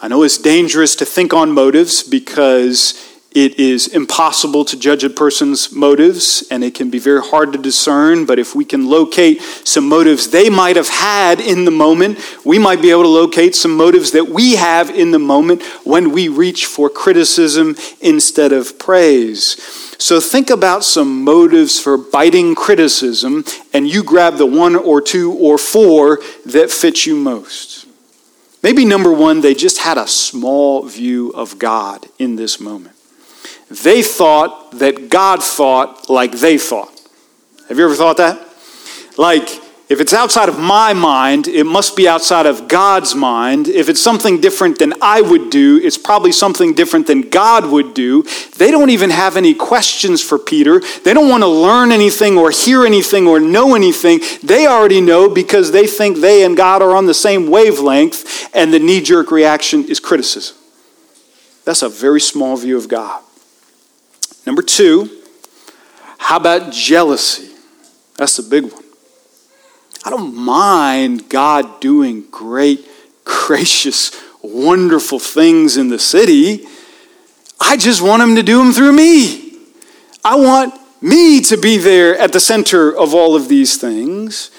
I 0.00 0.08
know 0.08 0.22
it's 0.22 0.38
dangerous 0.38 0.96
to 0.96 1.04
think 1.04 1.34
on 1.34 1.52
motives 1.52 2.02
because 2.02 3.13
it 3.34 3.58
is 3.58 3.88
impossible 3.88 4.64
to 4.64 4.78
judge 4.78 5.02
a 5.02 5.10
person's 5.10 5.72
motives, 5.72 6.44
and 6.52 6.62
it 6.62 6.72
can 6.72 6.88
be 6.88 7.00
very 7.00 7.20
hard 7.20 7.52
to 7.52 7.58
discern. 7.58 8.26
But 8.26 8.38
if 8.38 8.54
we 8.54 8.64
can 8.64 8.88
locate 8.88 9.42
some 9.42 9.88
motives 9.88 10.30
they 10.30 10.48
might 10.48 10.76
have 10.76 10.88
had 10.88 11.40
in 11.40 11.64
the 11.64 11.72
moment, 11.72 12.20
we 12.44 12.60
might 12.60 12.80
be 12.80 12.92
able 12.92 13.02
to 13.02 13.08
locate 13.08 13.56
some 13.56 13.76
motives 13.76 14.12
that 14.12 14.28
we 14.28 14.54
have 14.54 14.88
in 14.88 15.10
the 15.10 15.18
moment 15.18 15.64
when 15.82 16.12
we 16.12 16.28
reach 16.28 16.66
for 16.66 16.88
criticism 16.88 17.74
instead 18.00 18.52
of 18.52 18.78
praise. 18.78 19.60
So 19.98 20.20
think 20.20 20.48
about 20.48 20.84
some 20.84 21.24
motives 21.24 21.80
for 21.80 21.98
biting 21.98 22.54
criticism, 22.54 23.44
and 23.72 23.88
you 23.88 24.04
grab 24.04 24.36
the 24.36 24.46
one 24.46 24.76
or 24.76 25.00
two 25.00 25.32
or 25.32 25.58
four 25.58 26.20
that 26.46 26.70
fit 26.70 27.04
you 27.04 27.16
most. 27.16 27.86
Maybe 28.62 28.84
number 28.84 29.12
one, 29.12 29.40
they 29.40 29.54
just 29.54 29.78
had 29.78 29.98
a 29.98 30.06
small 30.06 30.84
view 30.84 31.30
of 31.30 31.58
God 31.58 32.06
in 32.18 32.36
this 32.36 32.60
moment. 32.60 32.93
They 33.70 34.02
thought 34.02 34.72
that 34.78 35.08
God 35.08 35.42
thought 35.42 36.10
like 36.10 36.32
they 36.32 36.58
thought. 36.58 36.90
Have 37.68 37.78
you 37.78 37.84
ever 37.84 37.94
thought 37.94 38.18
that? 38.18 38.46
Like, 39.16 39.48
if 39.86 40.00
it's 40.00 40.14
outside 40.14 40.48
of 40.48 40.58
my 40.58 40.94
mind, 40.94 41.46
it 41.46 41.64
must 41.64 41.94
be 41.94 42.08
outside 42.08 42.46
of 42.46 42.68
God's 42.68 43.14
mind. 43.14 43.68
If 43.68 43.90
it's 43.90 44.00
something 44.00 44.40
different 44.40 44.78
than 44.78 44.94
I 45.02 45.20
would 45.20 45.50
do, 45.50 45.78
it's 45.82 45.98
probably 45.98 46.32
something 46.32 46.72
different 46.72 47.06
than 47.06 47.28
God 47.28 47.66
would 47.66 47.92
do. 47.92 48.22
They 48.56 48.70
don't 48.70 48.88
even 48.88 49.10
have 49.10 49.36
any 49.36 49.52
questions 49.54 50.22
for 50.22 50.38
Peter. 50.38 50.80
They 51.04 51.12
don't 51.12 51.28
want 51.28 51.42
to 51.42 51.48
learn 51.48 51.92
anything 51.92 52.38
or 52.38 52.50
hear 52.50 52.86
anything 52.86 53.26
or 53.26 53.38
know 53.40 53.74
anything. 53.74 54.20
They 54.42 54.66
already 54.66 55.02
know 55.02 55.28
because 55.28 55.70
they 55.70 55.86
think 55.86 56.18
they 56.18 56.44
and 56.44 56.56
God 56.56 56.80
are 56.80 56.96
on 56.96 57.04
the 57.04 57.14
same 57.14 57.50
wavelength, 57.50 58.54
and 58.54 58.72
the 58.72 58.78
knee 58.78 59.02
jerk 59.02 59.30
reaction 59.30 59.84
is 59.84 60.00
criticism. 60.00 60.56
That's 61.66 61.82
a 61.82 61.88
very 61.90 62.20
small 62.20 62.56
view 62.56 62.78
of 62.78 62.88
God. 62.88 63.23
Number 64.46 64.62
two, 64.62 65.10
how 66.18 66.36
about 66.36 66.72
jealousy? 66.72 67.54
That's 68.16 68.36
the 68.36 68.42
big 68.42 68.72
one. 68.72 68.84
I 70.04 70.10
don't 70.10 70.34
mind 70.34 71.28
God 71.28 71.80
doing 71.80 72.24
great, 72.30 72.86
gracious, 73.24 74.12
wonderful 74.42 75.18
things 75.18 75.76
in 75.76 75.88
the 75.88 75.98
city. 75.98 76.66
I 77.60 77.76
just 77.76 78.02
want 78.02 78.22
Him 78.22 78.34
to 78.36 78.42
do 78.42 78.58
them 78.58 78.72
through 78.72 78.92
me. 78.92 79.56
I 80.24 80.36
want 80.36 80.74
me 81.00 81.40
to 81.42 81.56
be 81.56 81.76
there 81.76 82.16
at 82.16 82.32
the 82.32 82.40
center 82.40 82.94
of 82.94 83.14
all 83.14 83.34
of 83.36 83.48
these 83.48 83.76
things. 83.76 84.50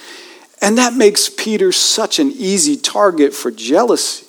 And 0.61 0.77
that 0.77 0.93
makes 0.93 1.29
Peter 1.29 1.71
such 1.71 2.19
an 2.19 2.31
easy 2.31 2.77
target 2.77 3.33
for 3.33 3.51
jealousy. 3.51 4.24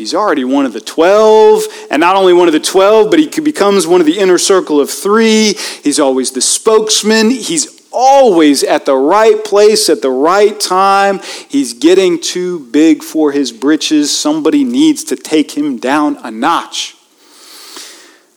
He's 0.00 0.14
already 0.14 0.44
one 0.44 0.64
of 0.64 0.72
the 0.72 0.80
12, 0.80 1.64
and 1.90 2.00
not 2.00 2.16
only 2.16 2.32
one 2.32 2.48
of 2.48 2.54
the 2.54 2.58
12, 2.58 3.10
but 3.10 3.18
he 3.18 3.28
becomes 3.42 3.86
one 3.86 4.00
of 4.00 4.06
the 4.06 4.18
inner 4.18 4.38
circle 4.38 4.80
of 4.80 4.88
three. 4.88 5.52
He's 5.84 6.00
always 6.00 6.30
the 6.32 6.40
spokesman. 6.40 7.28
He's 7.28 7.82
always 7.92 8.64
at 8.64 8.86
the 8.86 8.96
right 8.96 9.44
place 9.44 9.90
at 9.90 10.00
the 10.00 10.08
right 10.10 10.58
time. 10.58 11.20
He's 11.50 11.74
getting 11.74 12.18
too 12.18 12.60
big 12.70 13.02
for 13.02 13.32
his 13.32 13.52
britches. 13.52 14.16
Somebody 14.16 14.64
needs 14.64 15.04
to 15.04 15.16
take 15.16 15.50
him 15.50 15.76
down 15.76 16.16
a 16.22 16.30
notch. 16.30 16.96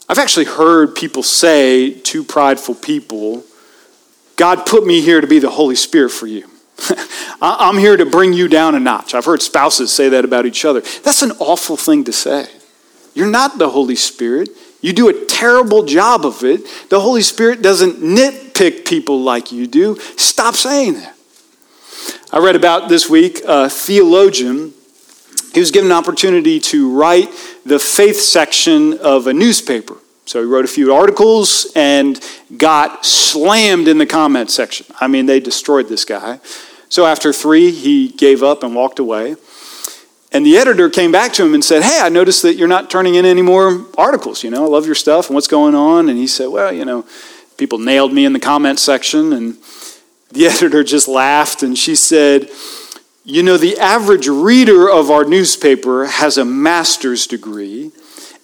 I've 0.10 0.20
actually 0.20 0.46
heard 0.46 0.96
people 0.96 1.24
say 1.24 1.94
to 1.94 2.26
prideful 2.26 2.76
people, 2.76 3.46
God 4.36 4.66
put 4.66 4.86
me 4.86 5.00
here 5.00 5.22
to 5.22 5.28
be 5.28 5.40
the 5.40 5.52
Holy 5.52 5.76
Spirit 5.76 6.12
for 6.12 6.28
you. 6.28 6.50
I'm 7.42 7.78
here 7.78 7.98
to 7.98 8.06
bring 8.06 8.34
you 8.34 8.48
down 8.48 8.76
a 8.76 8.80
notch. 8.80 9.14
I've 9.14 9.26
heard 9.26 9.42
spouses 9.42 9.92
say 9.92 10.10
that 10.10 10.26
about 10.26 10.46
each 10.46 10.66
other. 10.66 10.82
That's 11.04 11.22
an 11.22 11.32
awful 11.40 11.78
thing 11.78 12.04
to 12.06 12.14
say. 12.14 12.48
You're 13.14 13.30
not 13.30 13.58
the 13.58 13.70
Holy 13.70 13.96
Spirit. 13.96 14.50
You 14.82 14.94
do 14.94 15.08
a 15.08 15.26
terrible 15.26 15.84
job 15.84 16.26
of 16.26 16.44
it. 16.44 16.62
The 16.90 17.00
Holy 17.00 17.22
Spirit 17.22 17.62
doesn't 17.62 17.98
nitpick 17.98 18.86
people 18.86 19.22
like 19.22 19.52
you 19.52 19.68
do. 19.68 19.98
Stop 20.18 20.56
saying 20.56 20.96
that. 20.96 21.16
I 22.32 22.40
read 22.40 22.56
about 22.56 22.90
this 22.90 23.10
week 23.10 23.42
a 23.48 23.70
theologian. 23.70 24.74
He 25.54 25.60
was 25.60 25.72
given 25.72 25.92
an 25.92 25.98
opportunity 25.98 26.60
to 26.60 26.92
write 26.92 27.30
the 27.66 27.80
faith 27.80 28.20
section 28.20 28.98
of 28.98 29.28
a 29.28 29.34
newspaper. 29.34 29.98
So 30.26 30.40
he 30.40 30.48
wrote 30.48 30.66
a 30.66 30.70
few 30.70 30.94
articles 30.94 31.72
and 31.76 32.20
got 32.58 33.06
slammed 33.06 33.88
in 33.88 33.98
the 33.98 34.06
comment 34.06 34.50
section. 34.50 34.86
I 35.00 35.08
mean, 35.08 35.26
they 35.26 35.40
destroyed 35.40 35.90
this 35.90 36.06
guy. 36.06 36.40
So 36.94 37.08
after 37.08 37.34
three, 37.34 37.72
he 37.72 38.10
gave 38.10 38.44
up 38.44 38.62
and 38.62 38.76
walked 38.76 39.00
away. 39.00 39.36
And 40.32 40.46
the 40.46 40.58
editor 40.58 40.92
came 40.92 41.12
back 41.12 41.34
to 41.34 41.44
him 41.44 41.56
and 41.56 41.66
said, 41.66 41.82
Hey, 41.82 42.00
I 42.00 42.10
noticed 42.10 42.44
that 42.44 42.54
you're 42.54 42.68
not 42.68 42.92
turning 42.92 43.16
in 43.16 43.26
any 43.26 43.42
more 43.42 43.88
articles. 43.98 44.44
You 44.44 44.52
know, 44.52 44.64
I 44.64 44.68
love 44.68 44.86
your 44.86 44.94
stuff 44.94 45.26
and 45.26 45.34
what's 45.34 45.48
going 45.48 45.74
on. 45.74 46.08
And 46.08 46.20
he 46.20 46.28
said, 46.28 46.50
Well, 46.50 46.72
you 46.72 46.86
know, 46.86 47.04
people 47.58 47.80
nailed 47.80 48.14
me 48.14 48.26
in 48.26 48.34
the 48.34 48.40
comment 48.40 48.78
section. 48.78 49.34
And 49.34 49.58
the 50.32 50.46
editor 50.52 50.84
just 50.84 51.08
laughed 51.08 51.64
and 51.64 51.76
she 51.76 51.96
said, 51.96 52.52
You 53.24 53.42
know, 53.42 53.58
the 53.58 53.80
average 53.80 54.28
reader 54.28 54.88
of 54.88 55.10
our 55.10 55.26
newspaper 55.26 56.06
has 56.06 56.38
a 56.38 56.46
master's 56.46 57.26
degree, 57.26 57.92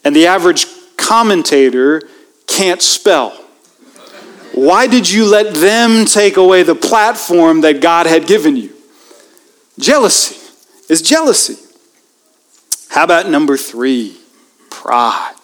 and 0.03 0.15
the 0.15 0.25
average 0.25 0.65
commentator 0.97 2.01
can't 2.47 2.81
spell. 2.81 3.45
Why 4.53 4.87
did 4.87 5.09
you 5.09 5.25
let 5.25 5.55
them 5.55 6.05
take 6.05 6.37
away 6.37 6.63
the 6.63 6.75
platform 6.75 7.61
that 7.61 7.81
God 7.81 8.05
had 8.05 8.27
given 8.27 8.55
you? 8.55 8.73
Jealousy 9.77 10.35
is 10.89 11.01
jealousy. 11.01 11.57
How 12.89 13.03
about 13.03 13.29
number 13.29 13.55
three? 13.55 14.17
Pride. 14.69 15.35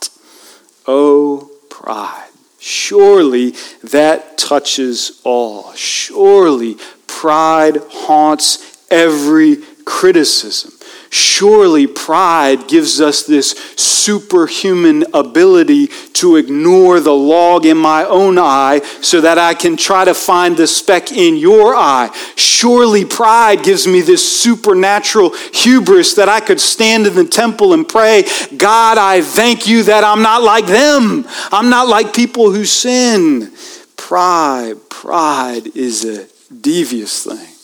Oh, 0.87 1.51
pride. 1.69 2.29
Surely 2.59 3.51
that 3.83 4.37
touches 4.37 5.21
all. 5.23 5.71
Surely 5.73 6.77
pride 7.07 7.77
haunts 7.89 8.85
every 8.89 9.57
criticism. 9.85 10.71
Surely 11.15 11.87
pride 11.87 12.67
gives 12.67 12.99
us 12.99 13.23
this 13.23 13.51
superhuman 13.77 15.05
ability 15.13 15.87
to 16.11 16.35
ignore 16.35 16.99
the 16.99 17.13
log 17.13 17.65
in 17.65 17.77
my 17.77 18.03
own 18.03 18.37
eye 18.37 18.81
so 18.99 19.21
that 19.21 19.37
I 19.37 19.53
can 19.53 19.77
try 19.77 20.03
to 20.03 20.13
find 20.13 20.57
the 20.57 20.67
speck 20.67 21.13
in 21.13 21.37
your 21.37 21.73
eye. 21.73 22.13
Surely 22.35 23.05
pride 23.05 23.63
gives 23.63 23.87
me 23.87 24.01
this 24.01 24.41
supernatural 24.41 25.33
hubris 25.53 26.15
that 26.15 26.27
I 26.27 26.41
could 26.41 26.59
stand 26.59 27.07
in 27.07 27.15
the 27.15 27.23
temple 27.23 27.71
and 27.71 27.87
pray, 27.87 28.25
God, 28.57 28.97
I 28.97 29.21
thank 29.21 29.67
you 29.67 29.83
that 29.83 30.03
I'm 30.03 30.21
not 30.21 30.43
like 30.43 30.65
them. 30.65 31.25
I'm 31.49 31.69
not 31.69 31.87
like 31.87 32.13
people 32.13 32.51
who 32.51 32.65
sin. 32.65 33.53
Pride, 33.95 34.89
pride 34.89 35.67
is 35.77 36.03
a 36.03 36.27
devious 36.53 37.23
thing. 37.23 37.54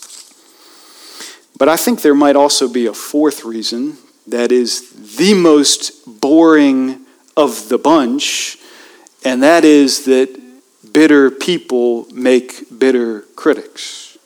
But 1.62 1.68
I 1.68 1.76
think 1.76 2.02
there 2.02 2.12
might 2.12 2.34
also 2.34 2.68
be 2.68 2.86
a 2.86 2.92
fourth 2.92 3.44
reason 3.44 3.96
that 4.26 4.50
is 4.50 5.16
the 5.16 5.32
most 5.32 6.20
boring 6.20 7.06
of 7.36 7.68
the 7.68 7.78
bunch, 7.78 8.58
and 9.24 9.44
that 9.44 9.64
is 9.64 10.04
that 10.06 10.36
bitter 10.92 11.30
people 11.30 12.08
make 12.12 12.64
bitter 12.76 13.20
critics. 13.36 14.18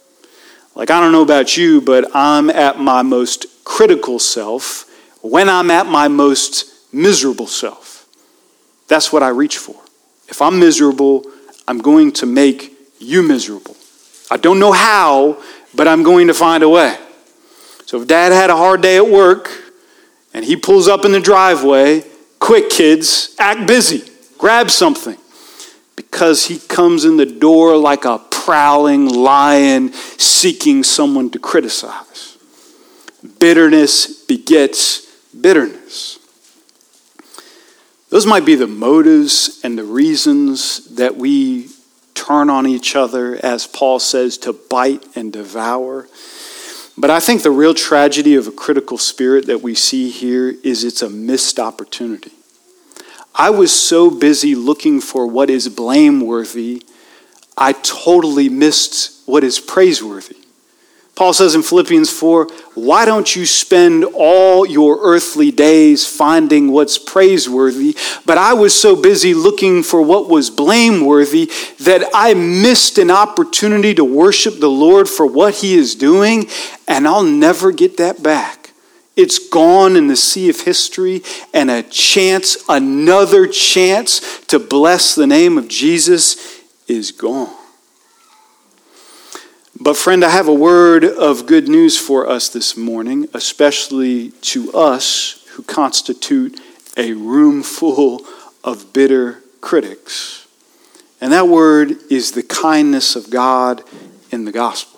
Like, 0.75 0.91
I 0.91 0.99
don't 0.99 1.13
know 1.13 1.21
about 1.21 1.59
you, 1.59 1.83
but 1.83 2.07
I'm 2.17 2.49
at 2.49 2.79
my 2.79 3.03
most 3.03 3.45
critical 3.65 4.19
self 4.19 4.91
when 5.21 5.51
I'm 5.51 5.71
at 5.71 5.85
my 5.85 6.09
most 6.09 6.73
miserable 6.91 7.49
self. 7.49 8.09
That's 8.89 9.13
what 9.13 9.23
I 9.23 9.29
reach 9.29 9.59
for. 9.59 9.77
If 10.27 10.41
I'm 10.41 10.59
miserable, 10.59 11.27
I'm 11.69 11.81
going 11.83 12.13
to 12.13 12.25
make 12.25 12.73
you 12.99 13.23
miserable. 13.23 13.77
I 14.31 14.39
don't 14.39 14.59
know 14.59 14.73
how, 14.73 15.43
but 15.75 15.87
I'm 15.87 16.03
going 16.03 16.29
to 16.29 16.33
find 16.33 16.63
a 16.63 16.69
way. 16.71 16.97
So 17.87 18.03
if 18.03 18.09
dad 18.09 18.33
had 18.33 18.51
a 18.51 18.57
hard 18.57 18.83
day 18.83 18.96
at 18.96 19.09
work 19.09 19.49
and 20.35 20.44
he 20.44 20.57
pulls 20.57 20.88
up 20.88 21.05
in 21.05 21.12
the 21.12 21.20
driveway, 21.20 22.03
quick 22.40 22.68
kids, 22.68 23.35
act 23.38 23.66
busy, 23.66 24.03
grab 24.38 24.70
something. 24.70 25.16
Because 25.94 26.46
he 26.46 26.59
comes 26.59 27.05
in 27.05 27.16
the 27.16 27.25
door 27.25 27.77
like 27.77 28.05
a 28.05 28.18
prowling 28.18 29.09
lion 29.09 29.92
seeking 30.18 30.83
someone 30.83 31.31
to 31.31 31.38
criticize. 31.38 32.37
Bitterness 33.38 34.25
begets 34.25 35.07
bitterness. 35.33 36.18
Those 38.11 38.27
might 38.27 38.44
be 38.44 38.57
the 38.57 38.66
motives 38.66 39.61
and 39.64 39.79
the 39.79 39.85
reasons 39.85 40.96
that 40.96 41.16
we 41.16 41.68
turn 42.14 42.51
on 42.51 42.66
each 42.66 42.96
other, 42.96 43.38
as 43.44 43.66
Paul 43.66 43.99
says, 43.99 44.38
to 44.38 44.53
bite 44.53 45.16
and 45.16 45.33
devour. 45.33 46.09
But 46.99 47.11
I 47.11 47.21
think 47.21 47.43
the 47.43 47.51
real 47.51 47.75
tragedy 47.75 48.35
of 48.35 48.47
a 48.47 48.53
critical 48.53 48.97
spirit 48.97 49.47
that 49.47 49.63
we 49.63 49.75
see 49.75 50.11
here 50.11 50.55
is 50.63 50.83
it's 50.83 51.03
a 51.03 51.11
missed 51.11 51.59
opportunity. 51.59 52.33
I 53.35 53.51
was 53.51 53.71
so 53.71 54.11
busy 54.11 54.55
looking 54.55 55.01
for 55.01 55.27
what 55.27 55.51
is 55.51 55.69
blameworthy, 55.69 56.83
I 57.57 57.73
totally 57.73 58.49
missed 58.49 59.27
what 59.27 59.45
is 59.45 59.61
praiseworthy. 59.61 60.37
Paul 61.15 61.33
says 61.33 61.55
in 61.55 61.63
Philippians 61.63 62.11
4 62.11 62.49
Why 62.77 63.07
don't 63.07 63.35
you 63.35 63.47
spend 63.47 64.05
all 64.05 64.67
your 64.67 64.99
earthly 65.01 65.51
days 65.51 66.07
finding 66.07 66.71
what's 66.71 66.99
praiseworthy? 66.99 67.97
But 68.27 68.37
I 68.37 68.53
was 68.53 68.79
so 68.79 68.95
busy 68.95 69.33
looking 69.33 69.83
for 69.83 70.03
what 70.03 70.29
was 70.29 70.51
blameworthy 70.51 71.51
that 71.81 72.07
I 72.12 72.35
missed 72.35 72.99
an 72.99 73.11
opportunity 73.11 73.95
to 73.95 74.05
worship 74.05 74.61
the 74.61 74.69
Lord 74.69 75.09
for 75.09 75.25
what 75.25 75.55
he 75.55 75.75
is 75.75 75.95
doing, 75.95 76.51
and 76.87 77.09
I'll 77.09 77.23
never 77.23 77.73
get 77.73 77.97
that 77.97 78.23
back. 78.23 78.73
It's 79.17 79.39
gone 79.39 79.97
in 79.97 80.09
the 80.09 80.15
sea 80.15 80.51
of 80.51 80.61
history, 80.61 81.23
and 81.55 81.71
a 81.71 81.83
chance, 81.83 82.59
another 82.69 83.47
chance 83.47 84.21
to 84.49 84.59
bless 84.59 85.15
the 85.15 85.27
name 85.27 85.57
of 85.57 85.69
Jesus 85.69 86.61
is 86.87 87.11
gone. 87.11 87.56
But, 89.87 89.96
friend, 89.96 90.25
I 90.25 90.31
have 90.31 90.49
a 90.49 90.53
word 90.53 91.05
of 91.05 91.46
good 91.46 91.68
news 91.68 91.96
for 91.96 92.29
us 92.29 92.49
this 92.49 92.77
morning, 92.77 93.29
especially 93.33 94.31
to 94.31 94.72
us 94.72 95.46
who 95.53 95.62
constitute 95.62 96.61
a 96.96 97.12
room 97.12 97.62
full 97.62 98.27
of 98.64 98.92
bitter 98.92 99.44
critics. 99.61 100.49
And 101.20 101.33
that 101.33 101.46
word 101.46 101.99
is 102.11 102.33
the 102.33 102.42
kindness 102.42 103.14
of 103.14 103.31
God 103.31 103.85
in 104.33 104.44
the 104.44 104.51
gospel. 104.51 104.96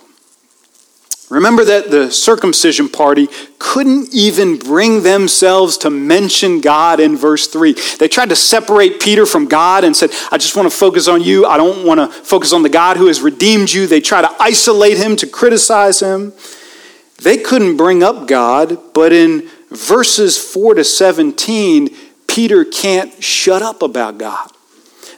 Remember 1.31 1.63
that 1.65 1.91
the 1.91 2.11
circumcision 2.11 2.89
party 2.89 3.29
couldn't 3.59 4.15
even 4.15 4.59
bring 4.59 5.03
themselves 5.03 5.77
to 5.79 5.91
mention 5.91 6.61
God 6.61 7.01
in 7.01 7.17
verse 7.17 7.47
3. 7.49 7.75
They 7.99 8.09
tried 8.09 8.31
to 8.31 8.37
separate 8.37 8.99
Peter 8.99 9.27
from 9.27 9.47
God 9.47 9.85
and 9.85 9.95
said, 9.95 10.11
I 10.33 10.39
just 10.39 10.57
want 10.57 10.71
to 10.71 10.77
focus 10.77 11.07
on 11.07 11.23
you. 11.23 11.45
I 11.45 11.59
don't 11.59 11.85
want 11.85 12.01
to 12.01 12.09
focus 12.09 12.55
on 12.55 12.63
the 12.63 12.71
God 12.71 12.97
who 12.97 13.09
has 13.09 13.21
redeemed 13.21 13.71
you. 13.71 13.87
They 13.87 14.01
try 14.01 14.23
to 14.23 14.35
isolate 14.41 14.97
him, 14.97 15.17
to 15.17 15.27
criticize 15.27 16.01
him. 16.01 16.33
They 17.23 17.37
couldn't 17.37 17.77
bring 17.77 18.03
up 18.03 18.27
God, 18.27 18.79
but 18.95 19.13
in 19.13 19.51
verses 19.71 20.39
4 20.39 20.75
to 20.75 20.85
17, 20.85 21.95
Peter 22.27 22.65
can't 22.65 23.23
shut 23.23 23.61
up 23.61 23.83
about 23.83 24.17
God. 24.17 24.51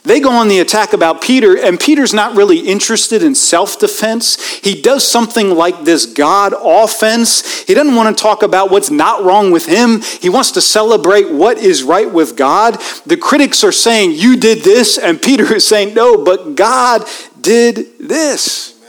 They 0.03 0.19
go 0.19 0.31
on 0.31 0.47
the 0.47 0.59
attack 0.59 0.93
about 0.93 1.21
Peter, 1.21 1.55
and 1.55 1.79
Peter's 1.79 2.13
not 2.13 2.35
really 2.35 2.59
interested 2.59 3.21
in 3.21 3.35
self 3.35 3.77
defense. 3.77 4.41
He 4.57 4.81
does 4.81 5.07
something 5.07 5.51
like 5.51 5.83
this 5.83 6.07
God 6.07 6.53
offense. 6.59 7.61
He 7.63 7.75
doesn't 7.75 7.93
want 7.95 8.15
to 8.15 8.21
talk 8.21 8.41
about 8.41 8.71
what's 8.71 8.89
not 8.89 9.23
wrong 9.23 9.51
with 9.51 9.67
him. 9.67 10.01
He 10.01 10.29
wants 10.29 10.51
to 10.51 10.61
celebrate 10.61 11.31
what 11.31 11.59
is 11.59 11.83
right 11.83 12.11
with 12.11 12.35
God. 12.35 12.81
The 13.05 13.17
critics 13.17 13.63
are 13.63 13.71
saying, 13.71 14.13
You 14.13 14.37
did 14.37 14.63
this, 14.63 14.97
and 14.97 15.21
Peter 15.21 15.53
is 15.53 15.67
saying, 15.67 15.93
No, 15.93 16.23
but 16.23 16.55
God 16.55 17.07
did 17.39 17.99
this. 17.99 18.79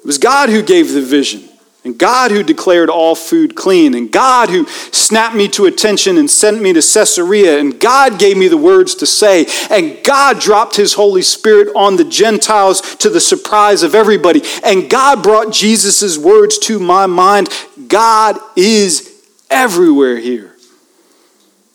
It 0.00 0.06
was 0.06 0.16
God 0.16 0.48
who 0.48 0.62
gave 0.62 0.92
the 0.92 1.02
vision 1.02 1.45
and 1.86 1.96
God 1.96 2.32
who 2.32 2.42
declared 2.42 2.90
all 2.90 3.14
food 3.14 3.54
clean, 3.54 3.94
and 3.94 4.10
God 4.10 4.50
who 4.50 4.66
snapped 4.66 5.36
me 5.36 5.46
to 5.50 5.66
attention 5.66 6.18
and 6.18 6.28
sent 6.28 6.60
me 6.60 6.72
to 6.72 6.80
Caesarea, 6.80 7.60
and 7.60 7.78
God 7.78 8.18
gave 8.18 8.36
me 8.36 8.48
the 8.48 8.56
words 8.56 8.96
to 8.96 9.06
say, 9.06 9.46
and 9.70 10.02
God 10.02 10.40
dropped 10.40 10.74
his 10.74 10.94
Holy 10.94 11.22
Spirit 11.22 11.68
on 11.76 11.94
the 11.94 12.04
Gentiles 12.04 12.80
to 12.96 13.08
the 13.08 13.20
surprise 13.20 13.84
of 13.84 13.94
everybody, 13.94 14.42
and 14.64 14.90
God 14.90 15.22
brought 15.22 15.52
Jesus' 15.52 16.18
words 16.18 16.58
to 16.58 16.80
my 16.80 17.06
mind. 17.06 17.48
God 17.86 18.36
is 18.56 19.24
everywhere 19.48 20.16
here. 20.16 20.56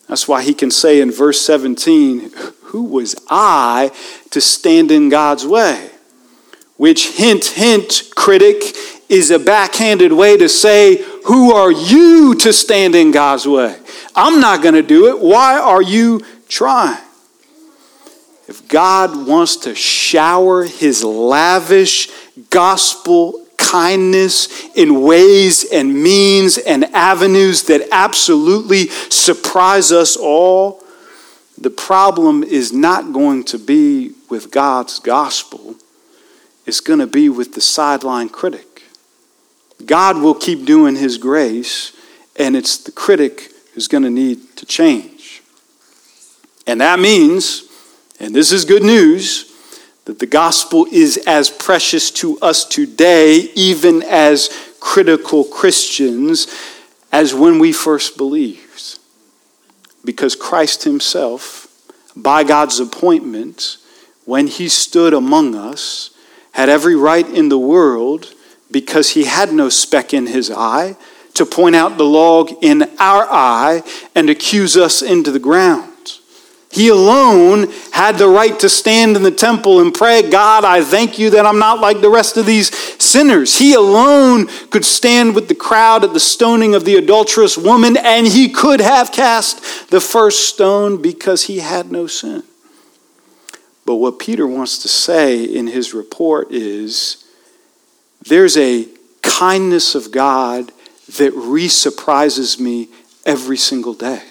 That's 0.08 0.28
why 0.28 0.42
he 0.42 0.52
can 0.52 0.70
say 0.70 1.00
in 1.00 1.10
verse 1.10 1.40
17, 1.40 2.32
who 2.64 2.82
was 2.82 3.16
I 3.30 3.92
to 4.28 4.42
stand 4.42 4.90
in 4.90 5.08
God's 5.08 5.46
way? 5.46 5.88
Which, 6.76 7.16
hint, 7.16 7.46
hint, 7.46 8.10
critic, 8.14 8.74
is 9.12 9.30
a 9.30 9.38
backhanded 9.38 10.10
way 10.10 10.38
to 10.38 10.48
say, 10.48 10.96
Who 11.26 11.52
are 11.52 11.70
you 11.70 12.34
to 12.36 12.52
stand 12.52 12.94
in 12.94 13.10
God's 13.10 13.46
way? 13.46 13.78
I'm 14.16 14.40
not 14.40 14.62
going 14.62 14.74
to 14.74 14.82
do 14.82 15.08
it. 15.08 15.20
Why 15.20 15.58
are 15.58 15.82
you 15.82 16.22
trying? 16.48 16.98
If 18.48 18.66
God 18.68 19.28
wants 19.28 19.56
to 19.58 19.74
shower 19.74 20.64
his 20.64 21.04
lavish 21.04 22.08
gospel 22.48 23.46
kindness 23.58 24.48
in 24.74 25.02
ways 25.02 25.70
and 25.70 26.02
means 26.02 26.56
and 26.58 26.84
avenues 26.86 27.64
that 27.64 27.88
absolutely 27.92 28.88
surprise 28.88 29.92
us 29.92 30.16
all, 30.16 30.82
the 31.58 31.70
problem 31.70 32.42
is 32.42 32.72
not 32.72 33.12
going 33.12 33.44
to 33.44 33.58
be 33.58 34.12
with 34.30 34.50
God's 34.50 34.98
gospel, 34.98 35.76
it's 36.64 36.80
going 36.80 36.98
to 36.98 37.06
be 37.06 37.28
with 37.28 37.54
the 37.54 37.60
sideline 37.60 38.30
critic. 38.30 38.71
God 39.86 40.18
will 40.18 40.34
keep 40.34 40.64
doing 40.64 40.96
his 40.96 41.18
grace, 41.18 41.92
and 42.36 42.56
it's 42.56 42.78
the 42.78 42.92
critic 42.92 43.50
who's 43.74 43.88
going 43.88 44.02
to 44.04 44.10
need 44.10 44.56
to 44.56 44.66
change. 44.66 45.42
And 46.66 46.80
that 46.80 46.98
means, 46.98 47.64
and 48.20 48.34
this 48.34 48.52
is 48.52 48.64
good 48.64 48.82
news, 48.82 49.52
that 50.04 50.18
the 50.18 50.26
gospel 50.26 50.86
is 50.90 51.16
as 51.26 51.48
precious 51.48 52.10
to 52.10 52.38
us 52.40 52.64
today, 52.64 53.50
even 53.54 54.02
as 54.02 54.50
critical 54.80 55.44
Christians, 55.44 56.48
as 57.12 57.34
when 57.34 57.58
we 57.58 57.72
first 57.72 58.16
believed. 58.16 58.98
Because 60.04 60.34
Christ 60.34 60.84
Himself, 60.84 61.68
by 62.16 62.42
God's 62.42 62.80
appointment, 62.80 63.76
when 64.24 64.48
He 64.48 64.68
stood 64.68 65.14
among 65.14 65.54
us, 65.54 66.10
had 66.52 66.68
every 66.68 66.96
right 66.96 67.28
in 67.28 67.48
the 67.48 67.58
world, 67.58 68.34
because 68.72 69.10
He 69.10 69.24
had 69.24 69.52
no 69.52 69.68
speck 69.68 70.12
in 70.12 70.26
His 70.26 70.50
eye, 70.50 70.96
to 71.34 71.46
point 71.46 71.74
out 71.74 71.96
the 71.96 72.04
log 72.04 72.52
in 72.60 72.82
our 72.98 73.26
eye 73.30 73.82
and 74.14 74.28
accuse 74.28 74.76
us 74.76 75.02
into 75.02 75.30
the 75.30 75.38
ground. 75.38 75.88
He 76.70 76.88
alone 76.88 77.70
had 77.92 78.16
the 78.16 78.28
right 78.28 78.58
to 78.60 78.68
stand 78.68 79.14
in 79.14 79.22
the 79.22 79.30
temple 79.30 79.80
and 79.80 79.92
pray, 79.92 80.22
God, 80.22 80.64
I 80.64 80.82
thank 80.82 81.18
you 81.18 81.28
that 81.30 81.44
I'm 81.44 81.58
not 81.58 81.80
like 81.80 82.00
the 82.00 82.08
rest 82.08 82.38
of 82.38 82.46
these 82.46 82.74
sinners. 83.02 83.58
He 83.58 83.74
alone 83.74 84.46
could 84.70 84.86
stand 84.86 85.34
with 85.34 85.48
the 85.48 85.54
crowd 85.54 86.02
at 86.02 86.14
the 86.14 86.20
stoning 86.20 86.74
of 86.74 86.86
the 86.86 86.96
adulterous 86.96 87.58
woman, 87.58 87.98
and 87.98 88.26
he 88.26 88.48
could 88.48 88.80
have 88.80 89.12
cast 89.12 89.90
the 89.90 90.00
first 90.00 90.48
stone 90.48 91.02
because 91.02 91.44
he 91.44 91.58
had 91.58 91.92
no 91.92 92.06
sin. 92.06 92.42
But 93.84 93.96
what 93.96 94.18
Peter 94.18 94.46
wants 94.46 94.78
to 94.78 94.88
say 94.88 95.44
in 95.44 95.66
his 95.66 95.92
report 95.92 96.52
is 96.52 97.21
there's 98.26 98.56
a 98.56 98.86
kindness 99.22 99.94
of 99.94 100.10
God 100.10 100.72
that 101.18 101.32
re 101.34 101.68
surprises 101.68 102.58
me 102.58 102.88
every 103.24 103.56
single 103.56 103.94
day. 103.94 104.22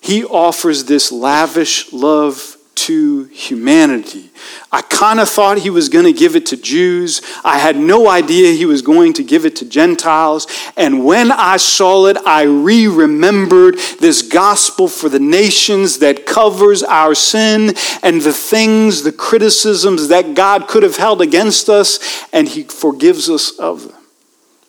He 0.00 0.24
offers 0.24 0.84
this 0.84 1.10
lavish 1.10 1.92
love 1.92 2.56
to 2.86 3.24
humanity. 3.24 4.30
I 4.70 4.82
kind 4.82 5.20
of 5.20 5.28
thought 5.28 5.58
he 5.58 5.70
was 5.70 5.88
going 5.88 6.04
to 6.04 6.12
give 6.12 6.36
it 6.36 6.46
to 6.46 6.56
Jews. 6.56 7.22
I 7.44 7.58
had 7.58 7.76
no 7.76 8.08
idea 8.08 8.52
he 8.52 8.66
was 8.66 8.82
going 8.82 9.12
to 9.14 9.24
give 9.24 9.44
it 9.44 9.56
to 9.56 9.64
Gentiles. 9.64 10.46
And 10.76 11.04
when 11.04 11.32
I 11.32 11.56
saw 11.56 12.06
it, 12.06 12.16
I 12.24 12.42
re 12.42 12.86
remembered 12.86 13.78
this 14.00 14.22
gospel 14.22 14.88
for 14.88 15.08
the 15.08 15.18
nations 15.18 15.98
that 15.98 16.26
covers 16.26 16.82
our 16.82 17.14
sin 17.14 17.74
and 18.02 18.20
the 18.20 18.32
things, 18.32 19.02
the 19.02 19.12
criticisms 19.12 20.08
that 20.08 20.34
God 20.34 20.68
could 20.68 20.82
have 20.82 20.96
held 20.96 21.20
against 21.20 21.68
us, 21.68 21.98
and 22.32 22.48
he 22.48 22.62
forgives 22.62 23.28
us 23.28 23.50
of 23.58 23.88
them. 23.88 24.02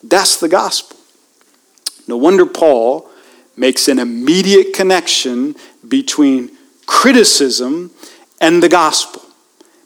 That's 0.04 0.40
the 0.40 0.50
gospel. 0.50 0.98
No 2.08 2.18
wonder 2.18 2.46
Paul 2.46 3.10
makes 3.56 3.88
an 3.88 4.00
immediate 4.00 4.74
connection 4.74 5.56
between 5.88 6.52
criticism 6.90 7.92
and 8.42 8.64
the 8.64 8.68
gospel, 8.68 9.22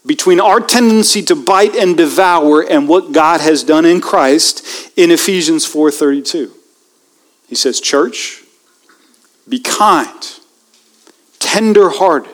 between 0.06 0.40
our 0.40 0.58
tendency 0.58 1.22
to 1.22 1.36
bite 1.36 1.76
and 1.76 1.98
devour 1.98 2.62
and 2.62 2.88
what 2.88 3.12
God 3.12 3.42
has 3.42 3.62
done 3.62 3.84
in 3.84 4.00
Christ 4.00 4.66
in 4.96 5.10
Ephesians 5.10 5.66
4:32. 5.66 6.50
He 7.46 7.54
says, 7.54 7.78
"Church, 7.78 8.42
be 9.46 9.58
kind, 9.58 10.40
tender-hearted. 11.40 12.30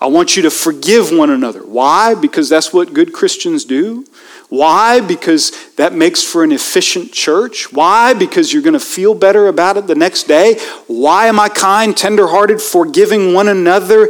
I 0.00 0.06
want 0.06 0.36
you 0.36 0.42
to 0.42 0.50
forgive 0.50 1.12
one 1.12 1.30
another. 1.30 1.60
Why? 1.60 2.14
Because 2.14 2.48
that's 2.48 2.72
what 2.72 2.94
good 2.94 3.12
Christians 3.12 3.64
do. 3.64 4.06
Why? 4.48 5.00
Because 5.00 5.52
that 5.74 5.92
makes 5.92 6.22
for 6.22 6.44
an 6.44 6.52
efficient 6.52 7.12
church. 7.12 7.72
Why? 7.72 8.14
Because 8.14 8.52
you're 8.52 8.62
going 8.62 8.74
to 8.74 8.80
feel 8.80 9.14
better 9.14 9.48
about 9.48 9.76
it 9.76 9.86
the 9.86 9.94
next 9.94 10.24
day. 10.24 10.58
Why 10.86 11.26
am 11.26 11.40
I 11.40 11.48
kind, 11.48 11.96
tenderhearted, 11.96 12.60
forgiving 12.60 13.34
one 13.34 13.48
another 13.48 14.08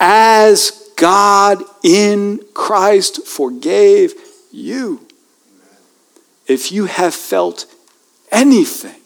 as 0.00 0.90
God 0.96 1.62
in 1.84 2.40
Christ 2.52 3.26
forgave 3.26 4.14
you? 4.50 5.06
If 6.48 6.72
you 6.72 6.86
have 6.86 7.14
felt 7.14 7.66
anything, 8.30 9.00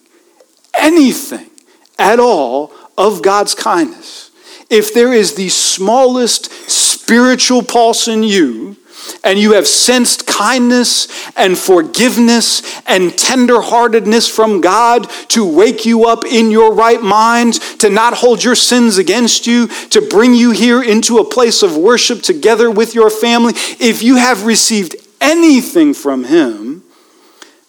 anything 0.79 1.51
at 1.99 2.19
all 2.19 2.73
of 2.97 3.23
God's 3.23 3.55
kindness, 3.55 4.31
if 4.71 4.95
there 4.95 5.13
is 5.13 5.35
the 5.35 5.49
smallest 5.49 6.51
spiritual 6.71 7.63
pulse 7.63 8.09
in 8.09 8.23
you, 8.23 8.77
and 9.25 9.39
you 9.39 9.53
have 9.55 9.67
sensed 9.67 10.27
kindness 10.27 11.09
and 11.37 11.57
forgiveness 11.57 12.81
and 12.87 13.11
tenderheartedness 13.13 14.31
from 14.31 14.61
God 14.61 15.09
to 15.29 15.47
wake 15.47 15.85
you 15.85 16.07
up 16.07 16.25
in 16.25 16.51
your 16.51 16.75
right 16.75 17.03
mind, 17.03 17.55
to 17.81 17.91
not 17.91 18.15
hold 18.15 18.43
your 18.43 18.55
sins 18.55 18.99
against 18.99 19.47
you, 19.47 19.69
to 19.91 20.01
bring 20.01 20.35
you 20.35 20.51
here 20.51 20.83
into 20.83 21.19
a 21.19 21.25
place 21.25 21.63
of 21.63 21.77
worship 21.77 22.23
together 22.23 22.71
with 22.71 22.95
your 22.95 23.11
family, 23.11 23.53
if 23.79 24.03
you 24.03 24.17
have 24.17 24.45
received 24.45 24.97
anything 25.21 25.95
from 25.95 26.25
Him, 26.25 26.83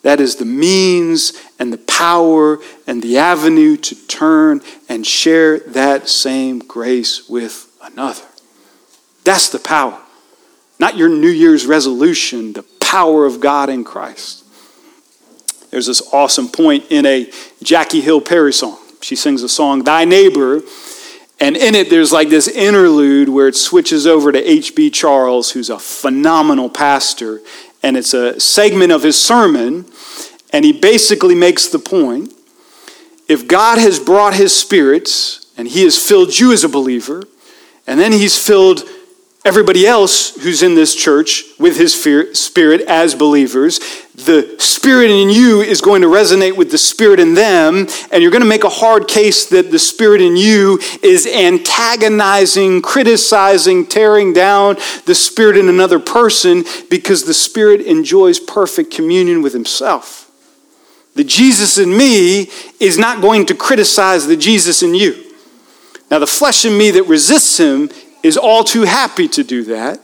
that 0.04 0.20
is 0.20 0.38
the 0.38 0.46
means 0.46 1.34
and 1.60 1.72
the 1.72 1.78
power 1.78 2.60
and 2.88 3.04
the 3.04 3.18
avenue 3.18 3.78
to 3.78 3.96
turn 4.08 4.62
and 4.90 5.06
share 5.06 5.60
that 5.60 6.10
same 6.10 6.60
grace 6.60 7.30
with 7.30 7.72
another. 7.84 8.24
That's 9.24 9.50
the 9.50 9.60
power. 9.60 10.02
Not 10.82 10.98
your 10.98 11.10
New 11.10 11.30
Year's 11.30 11.68
resolution, 11.68 12.54
the 12.54 12.64
power 12.80 13.28
of 13.28 13.40
God 13.40 13.70
in 13.70 13.84
Christ. 13.84 14.44
There's 15.70 15.86
this 15.86 16.02
awesome 16.12 16.50
point 16.50 16.86
in 16.90 17.06
a 17.06 17.32
Jackie 17.62 18.02
Hill 18.02 18.20
Perry 18.20 18.52
song. 18.52 18.80
She 19.00 19.16
sings 19.16 19.44
a 19.44 19.48
song, 19.48 19.84
Thy 19.84 20.06
Neighbor, 20.06 20.64
and 21.40 21.56
in 21.56 21.76
it 21.76 21.92
there's 21.92 22.12
like 22.12 22.30
this 22.30 22.48
interlude 22.48 23.30
where 23.30 23.48
it 23.48 23.56
switches 23.56 24.08
over 24.08 24.32
to 24.32 24.40
H.B. 24.44 24.90
Charles, 24.90 25.52
who's 25.52 25.70
a 25.70 25.78
phenomenal 25.78 26.68
pastor, 26.68 27.42
and 27.84 27.96
it's 27.96 28.16
a 28.16 28.40
segment 28.40 28.92
of 28.92 29.04
his 29.04 29.24
sermon, 29.24 29.86
and 30.52 30.66
he 30.66 30.74
basically 30.74 31.36
makes 31.36 31.68
the 31.68 31.80
point 31.80 32.34
if 33.28 33.48
God 33.48 33.78
has 33.78 34.00
brought 34.00 34.34
his 34.34 34.54
spirits 34.54 35.46
and 35.56 35.68
he 35.68 35.84
has 35.84 35.96
filled 35.96 36.40
you 36.40 36.52
as 36.52 36.64
a 36.64 36.70
believer, 36.70 37.22
and 37.86 38.00
then 38.00 38.12
he's 38.12 38.36
filled 38.36 38.84
everybody 39.44 39.88
else 39.88 40.36
who's 40.42 40.62
in 40.62 40.76
this 40.76 40.96
church 40.96 41.46
with 41.58 41.76
his 41.76 41.94
spirit 41.94 42.82
as 42.82 43.16
believers, 43.16 43.80
the 44.14 44.56
spirit 44.60 45.10
in 45.10 45.30
you 45.30 45.62
is 45.62 45.82
going 45.82 46.04
to 46.04 46.08
resonate 46.08 46.56
with 46.56 46.70
the 46.70 46.78
spirit 46.78 47.20
in 47.20 47.34
them, 47.34 47.88
and 48.12 48.22
you're 48.22 48.32
going 48.32 48.44
to 48.44 48.48
make 48.48 48.64
a 48.64 48.70
hard 48.70 49.08
case 49.08 49.48
that 49.48 49.72
the 49.72 49.80
spirit 49.80 50.22
in 50.22 50.36
you 50.36 50.80
is 51.02 51.26
antagonizing, 51.26 52.82
criticizing, 52.84 53.86
tearing 53.86 54.32
down 54.32 54.76
the 55.06 55.16
spirit 55.16 55.58
in 55.58 55.70
another 55.70 56.00
person 56.00 56.64
because 56.90 57.24
the 57.24 57.34
spirit 57.34 57.82
enjoys 57.82 58.40
perfect 58.40 58.92
communion 58.92 59.42
with 59.42 59.54
himself. 59.54 60.32
The 61.16 61.24
Jesus 61.24 61.78
in 61.78 61.98
me 61.98 62.50
is 62.80 62.98
not 62.98 63.22
going 63.22 63.48
to 63.48 63.56
criticize 63.56 64.28
the 64.28 64.38
Jesus 64.38 64.84
in 64.84 64.94
you. 64.94 65.34
Now, 66.12 66.20
the 66.20 66.28
flesh 66.28 66.64
in 66.64 66.78
me 66.78 66.92
that 66.92 67.04
resists 67.04 67.58
him 67.58 67.90
is 68.24 68.38
all 68.38 68.64
too 68.64 68.84
happy 68.84 69.28
to 69.30 69.44
do 69.44 69.64
that, 69.66 70.00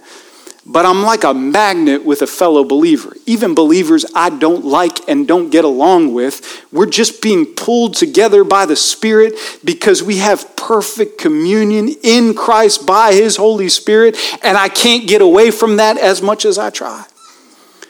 but 0.66 0.86
I'm 0.86 1.04
like 1.04 1.24
a 1.24 1.34
magnet 1.34 2.04
with 2.04 2.22
a 2.22 2.28
fellow 2.28 2.64
believer. 2.64 3.16
Even 3.26 3.56
believers 3.56 4.06
I 4.14 4.30
don't 4.30 4.66
like 4.66 5.08
and 5.08 5.28
don't 5.28 5.50
get 5.50 5.64
along 5.64 6.14
with, 6.14 6.66
we're 6.72 6.88
just 6.88 7.22
being 7.22 7.46
pulled 7.46 7.96
together 7.96 8.44
by 8.44 8.66
the 8.66 8.76
Spirit 8.76 9.34
because 9.64 10.04
we 10.04 10.18
have 10.18 10.56
perfect 10.58 11.18
communion 11.18 11.90
in 12.04 12.34
Christ 12.34 12.86
by 12.86 13.14
His 13.14 13.38
Holy 13.38 13.70
Spirit, 13.70 14.18
and 14.44 14.58
I 14.58 14.68
can't 14.68 15.08
get 15.08 15.22
away 15.22 15.52
from 15.52 15.78
that 15.78 15.98
as 15.98 16.22
much 16.22 16.44
as 16.44 16.58
I 16.58 16.70
try. 16.70 17.06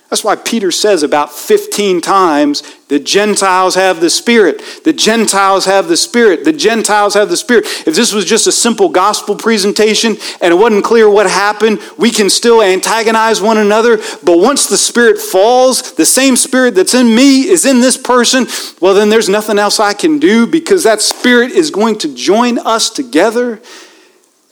That's 0.10 0.24
why 0.24 0.38
Peter 0.38 0.72
says 0.72 1.04
about 1.04 1.34
15 1.34 2.00
times 2.00 2.64
the 2.88 2.98
Gentiles 2.98 3.76
have 3.76 4.00
the 4.00 4.10
Spirit. 4.10 4.62
The 4.86 4.94
Gentiles 4.94 5.66
have 5.66 5.90
the 5.90 5.98
Spirit. 5.98 6.46
The 6.46 6.54
Gentiles 6.54 7.16
have 7.16 7.28
the 7.28 7.36
Spirit. 7.36 7.66
If 7.86 7.94
this 7.94 8.14
was 8.14 8.24
just 8.24 8.48
a 8.48 8.52
simple 8.54 8.88
gospel 8.88 9.36
presentation 9.36 10.16
and 10.40 10.54
it 10.54 10.56
wasn't 10.56 10.86
clear 10.86 11.10
what 11.10 11.30
happened, 11.30 11.82
we 11.98 12.10
can 12.10 12.30
still 12.30 12.62
antagonize 12.62 13.42
one 13.42 13.58
another. 13.58 13.98
But 14.24 14.40
once 14.40 14.68
the 14.68 14.78
Spirit 14.78 15.18
falls, 15.18 15.92
the 15.96 16.06
same 16.06 16.38
Spirit 16.38 16.76
that's 16.76 16.94
in 16.94 17.14
me 17.14 17.46
is 17.46 17.66
in 17.66 17.82
this 17.82 17.98
person, 17.98 18.48
well, 18.80 18.94
then 18.94 19.10
there's 19.10 19.28
nothing 19.28 19.60
else 19.60 19.78
I 19.78 19.94
can 19.94 20.20
do 20.20 20.48
because 20.48 20.84
that 20.84 21.02
Spirit 21.02 21.52
is 21.52 21.70
going 21.70 21.98
to 22.00 22.16
join 22.16 22.60
us 22.60 22.90
together. 22.90 23.62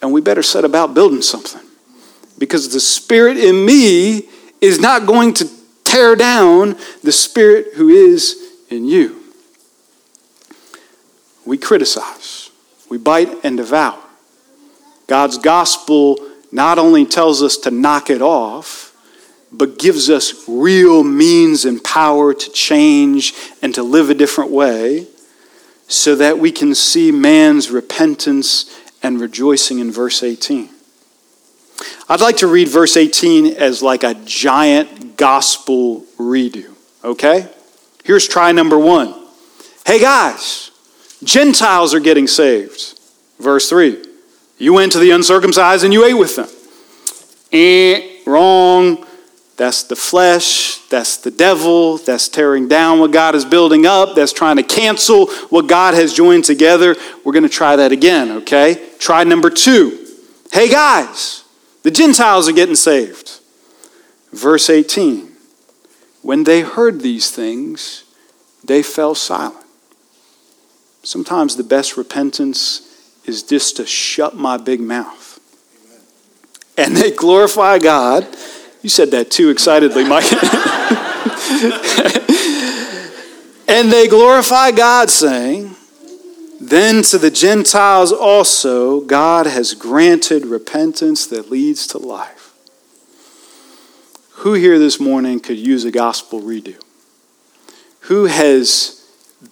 And 0.02 0.12
we 0.12 0.20
better 0.20 0.44
set 0.44 0.66
about 0.66 0.94
building 0.94 1.22
something 1.22 1.62
because 2.38 2.74
the 2.74 2.82
Spirit 2.82 3.38
in 3.38 3.66
me 3.66 4.28
is 4.66 4.80
not 4.80 5.06
going 5.06 5.34
to 5.36 5.50
tear 5.84 6.16
down 6.16 6.76
the 7.04 7.12
Spirit 7.12 7.76
who 7.76 7.90
is 7.90 8.36
in 8.70 8.86
you. 8.86 9.22
We 11.46 11.58
criticize, 11.58 12.50
we 12.90 12.98
bite 12.98 13.30
and 13.44 13.58
devour. 13.58 14.00
God's 15.08 15.38
gospel 15.38 16.18
not 16.52 16.80
only 16.80 17.06
tells 17.06 17.44
us 17.44 17.58
to 17.58 17.72
knock 17.72 18.10
it 18.10 18.22
off, 18.22 18.92
but 19.52 19.80
gives 19.80 20.10
us 20.10 20.48
real 20.48 21.04
means 21.04 21.66
and 21.66 21.84
power 21.84 22.34
to 22.34 22.52
change 22.52 23.34
and 23.62 23.74
to 23.76 23.84
live 23.84 24.10
a 24.10 24.14
different 24.14 24.52
way 24.52 25.08
so 25.88 26.16
that 26.16 26.40
we 26.40 26.52
can 26.52 26.74
see 26.74 27.12
man's 27.12 27.70
repentance 27.70 28.82
and 29.04 29.22
rejoicing 29.22 29.80
in 29.80 29.92
verse 29.92 30.24
18. 30.24 30.70
I'd 32.08 32.22
like 32.22 32.38
to 32.38 32.48
read 32.48 32.68
verse 32.68 32.98
18 32.98 33.56
as 33.56 33.82
like 33.82 34.04
a 34.04 34.14
giant 34.26 35.18
gospel 35.18 36.06
redo, 36.18 36.74
okay? 37.04 37.50
Here's 38.04 38.28
try 38.28 38.52
number 38.52 38.78
one. 38.78 39.14
Hey 39.86 40.00
guys, 40.00 40.72
Gentiles 41.24 41.94
are 41.94 42.00
getting 42.00 42.28
saved. 42.28 43.00
Verse 43.40 43.70
3. 43.70 44.04
You 44.58 44.74
went 44.74 44.94
to 44.94 45.00
the 45.00 45.12
uncircumcised 45.12 45.84
and 45.84 45.94
you 45.94 46.06
ate 46.06 46.14
with 46.14 46.36
them. 46.36 46.48
Eh, 47.52 48.22
wrong. 48.26 49.06
That's 49.58 49.84
the 49.84 49.96
flesh. 49.96 50.80
That's 50.90 51.18
the 51.18 51.32
devil. 51.32 51.98
That's 51.98 52.28
tearing 52.28 52.68
down 52.68 53.00
what 53.00 53.12
God 53.12 53.36
is 53.36 53.46
building 53.46 53.86
up. 53.86 54.16
That's 54.16 54.34
trying 54.34 54.58
to 54.58 54.64
cancel 54.64 55.28
what 55.50 55.68
God 55.68 55.94
has 55.94 56.14
joined 56.14 56.44
together. 56.44 56.96
We're 57.24 57.34
going 57.34 57.44
to 57.44 57.50
try 57.50 57.78
that 57.78 57.92
again, 57.92 58.32
okay? 58.32 58.90
Try 59.00 59.24
number 59.24 59.50
two. 59.50 60.06
Hey 60.52 60.70
guys, 60.70 61.45
the 61.86 61.92
Gentiles 61.92 62.50
are 62.50 62.52
getting 62.52 62.74
saved. 62.74 63.40
Verse 64.34 64.72
18 64.72 65.32
When 66.24 66.44
they 66.44 66.62
heard 66.62 67.02
these 67.02 67.30
things, 67.30 68.06
they 68.64 68.82
fell 68.82 69.14
silent. 69.14 69.64
Sometimes 71.04 71.56
the 71.56 71.64
best 71.64 71.96
repentance 71.96 72.82
is 73.26 73.44
just 73.44 73.78
to 73.78 73.86
shut 73.86 74.36
my 74.36 74.58
big 74.58 74.82
mouth. 74.82 75.40
And 76.76 76.98
they 76.98 77.12
glorify 77.12 77.78
God. 77.78 78.28
You 78.82 78.90
said 78.90 79.12
that 79.12 79.30
too 79.30 79.52
excitedly, 79.52 80.06
Mike. 80.06 80.32
and 83.68 83.92
they 83.92 84.08
glorify 84.08 84.72
God, 84.72 85.12
saying, 85.12 85.75
then 86.70 87.02
to 87.04 87.18
the 87.18 87.32
Gentiles 87.32 88.12
also, 88.12 89.02
God 89.02 89.46
has 89.46 89.74
granted 89.74 90.46
repentance 90.46 91.28
that 91.28 91.50
leads 91.50 91.88
to 91.88 91.98
life. 91.98 92.54
Who 94.40 94.54
here 94.54 94.78
this 94.78 95.00
morning 95.00 95.40
could 95.40 95.58
use 95.58 95.86
a 95.86 95.92
gospel 95.92 96.42
redo? 96.42 96.80
Who 98.02 98.26
has 98.26 99.04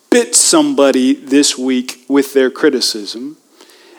bit 0.10 0.36
somebody 0.36 1.13
this 1.13 1.58
week 1.58 2.06
with 2.08 2.34
their 2.34 2.52
criticism? 2.52 3.38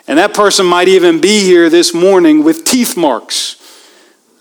And 0.07 0.19
that 0.19 0.33
person 0.33 0.65
might 0.65 0.87
even 0.87 1.19
be 1.19 1.41
here 1.43 1.69
this 1.69 1.93
morning 1.93 2.43
with 2.43 2.63
teeth 2.63 2.95
marks 2.95 3.64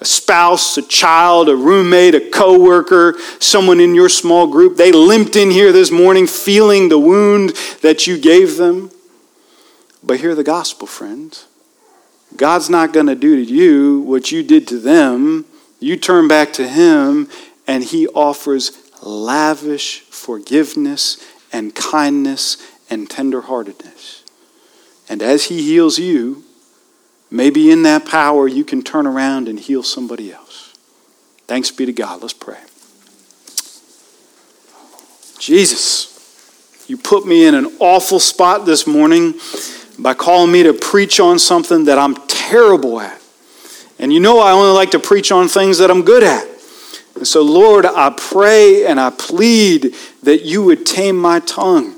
a 0.04 0.06
spouse, 0.06 0.76
a 0.76 0.82
child, 0.82 1.48
a 1.48 1.56
roommate, 1.56 2.14
a 2.14 2.20
coworker, 2.20 3.14
someone 3.40 3.80
in 3.80 3.94
your 3.94 4.10
small 4.10 4.46
group. 4.46 4.76
They 4.76 4.92
limped 4.92 5.34
in 5.34 5.50
here 5.50 5.72
this 5.72 5.90
morning 5.90 6.26
feeling 6.26 6.90
the 6.90 6.98
wound 6.98 7.54
that 7.80 8.06
you 8.06 8.18
gave 8.18 8.58
them. 8.58 8.90
But 10.02 10.20
hear 10.20 10.34
the 10.34 10.44
gospel, 10.44 10.86
friends. 10.86 11.46
God's 12.36 12.68
not 12.68 12.92
going 12.92 13.06
to 13.06 13.14
do 13.14 13.42
to 13.42 13.50
you 13.50 14.00
what 14.00 14.30
you 14.30 14.42
did 14.42 14.68
to 14.68 14.78
them. 14.78 15.46
You 15.80 15.96
turn 15.96 16.28
back 16.28 16.52
to 16.54 16.68
Him, 16.68 17.30
and 17.66 17.82
He 17.82 18.06
offers 18.08 18.72
lavish 19.02 20.00
forgiveness 20.00 21.16
and 21.50 21.74
kindness 21.74 22.58
and 22.90 23.08
tenderheartedness. 23.08 24.20
And 25.08 25.22
as 25.22 25.44
He 25.44 25.62
heals 25.62 25.98
you, 25.98 26.44
Maybe 27.34 27.72
in 27.72 27.82
that 27.82 28.06
power, 28.06 28.46
you 28.46 28.64
can 28.64 28.80
turn 28.80 29.08
around 29.08 29.48
and 29.48 29.58
heal 29.58 29.82
somebody 29.82 30.32
else. 30.32 30.72
Thanks 31.48 31.72
be 31.72 31.84
to 31.84 31.92
God. 31.92 32.22
Let's 32.22 32.32
pray. 32.32 32.60
Jesus, 35.40 36.84
you 36.86 36.96
put 36.96 37.26
me 37.26 37.44
in 37.44 37.56
an 37.56 37.76
awful 37.80 38.20
spot 38.20 38.66
this 38.66 38.86
morning 38.86 39.34
by 39.98 40.14
calling 40.14 40.52
me 40.52 40.62
to 40.62 40.72
preach 40.72 41.18
on 41.18 41.40
something 41.40 41.86
that 41.86 41.98
I'm 41.98 42.14
terrible 42.28 43.00
at. 43.00 43.20
And 43.98 44.12
you 44.12 44.20
know, 44.20 44.38
I 44.38 44.52
only 44.52 44.72
like 44.72 44.92
to 44.92 45.00
preach 45.00 45.32
on 45.32 45.48
things 45.48 45.78
that 45.78 45.90
I'm 45.90 46.02
good 46.02 46.22
at. 46.22 46.46
And 47.16 47.26
so, 47.26 47.42
Lord, 47.42 47.84
I 47.84 48.14
pray 48.16 48.86
and 48.86 49.00
I 49.00 49.10
plead 49.10 49.96
that 50.22 50.44
you 50.44 50.62
would 50.62 50.86
tame 50.86 51.16
my 51.16 51.40
tongue, 51.40 51.96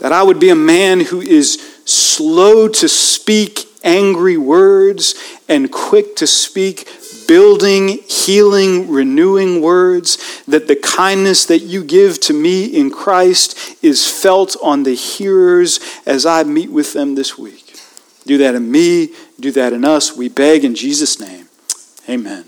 that 0.00 0.12
I 0.12 0.22
would 0.22 0.38
be 0.38 0.50
a 0.50 0.54
man 0.54 1.00
who 1.00 1.22
is 1.22 1.80
slow 1.86 2.68
to 2.68 2.88
speak 2.90 3.65
angry 3.82 4.36
words 4.36 5.14
and 5.48 5.70
quick 5.70 6.16
to 6.16 6.26
speak 6.26 6.88
building, 7.26 7.88
healing, 8.08 8.88
renewing 8.88 9.60
words, 9.60 10.42
that 10.46 10.68
the 10.68 10.76
kindness 10.76 11.46
that 11.46 11.60
you 11.60 11.82
give 11.82 12.20
to 12.20 12.32
me 12.32 12.64
in 12.64 12.90
Christ 12.90 13.76
is 13.82 14.08
felt 14.08 14.56
on 14.62 14.84
the 14.84 14.94
hearers 14.94 15.80
as 16.06 16.24
I 16.24 16.44
meet 16.44 16.70
with 16.70 16.92
them 16.92 17.14
this 17.14 17.36
week. 17.36 17.74
Do 18.26 18.38
that 18.38 18.54
in 18.54 18.70
me, 18.70 19.12
do 19.38 19.50
that 19.52 19.72
in 19.72 19.84
us. 19.84 20.16
We 20.16 20.28
beg 20.28 20.64
in 20.64 20.74
Jesus' 20.74 21.20
name. 21.20 21.48
Amen. 22.08 22.44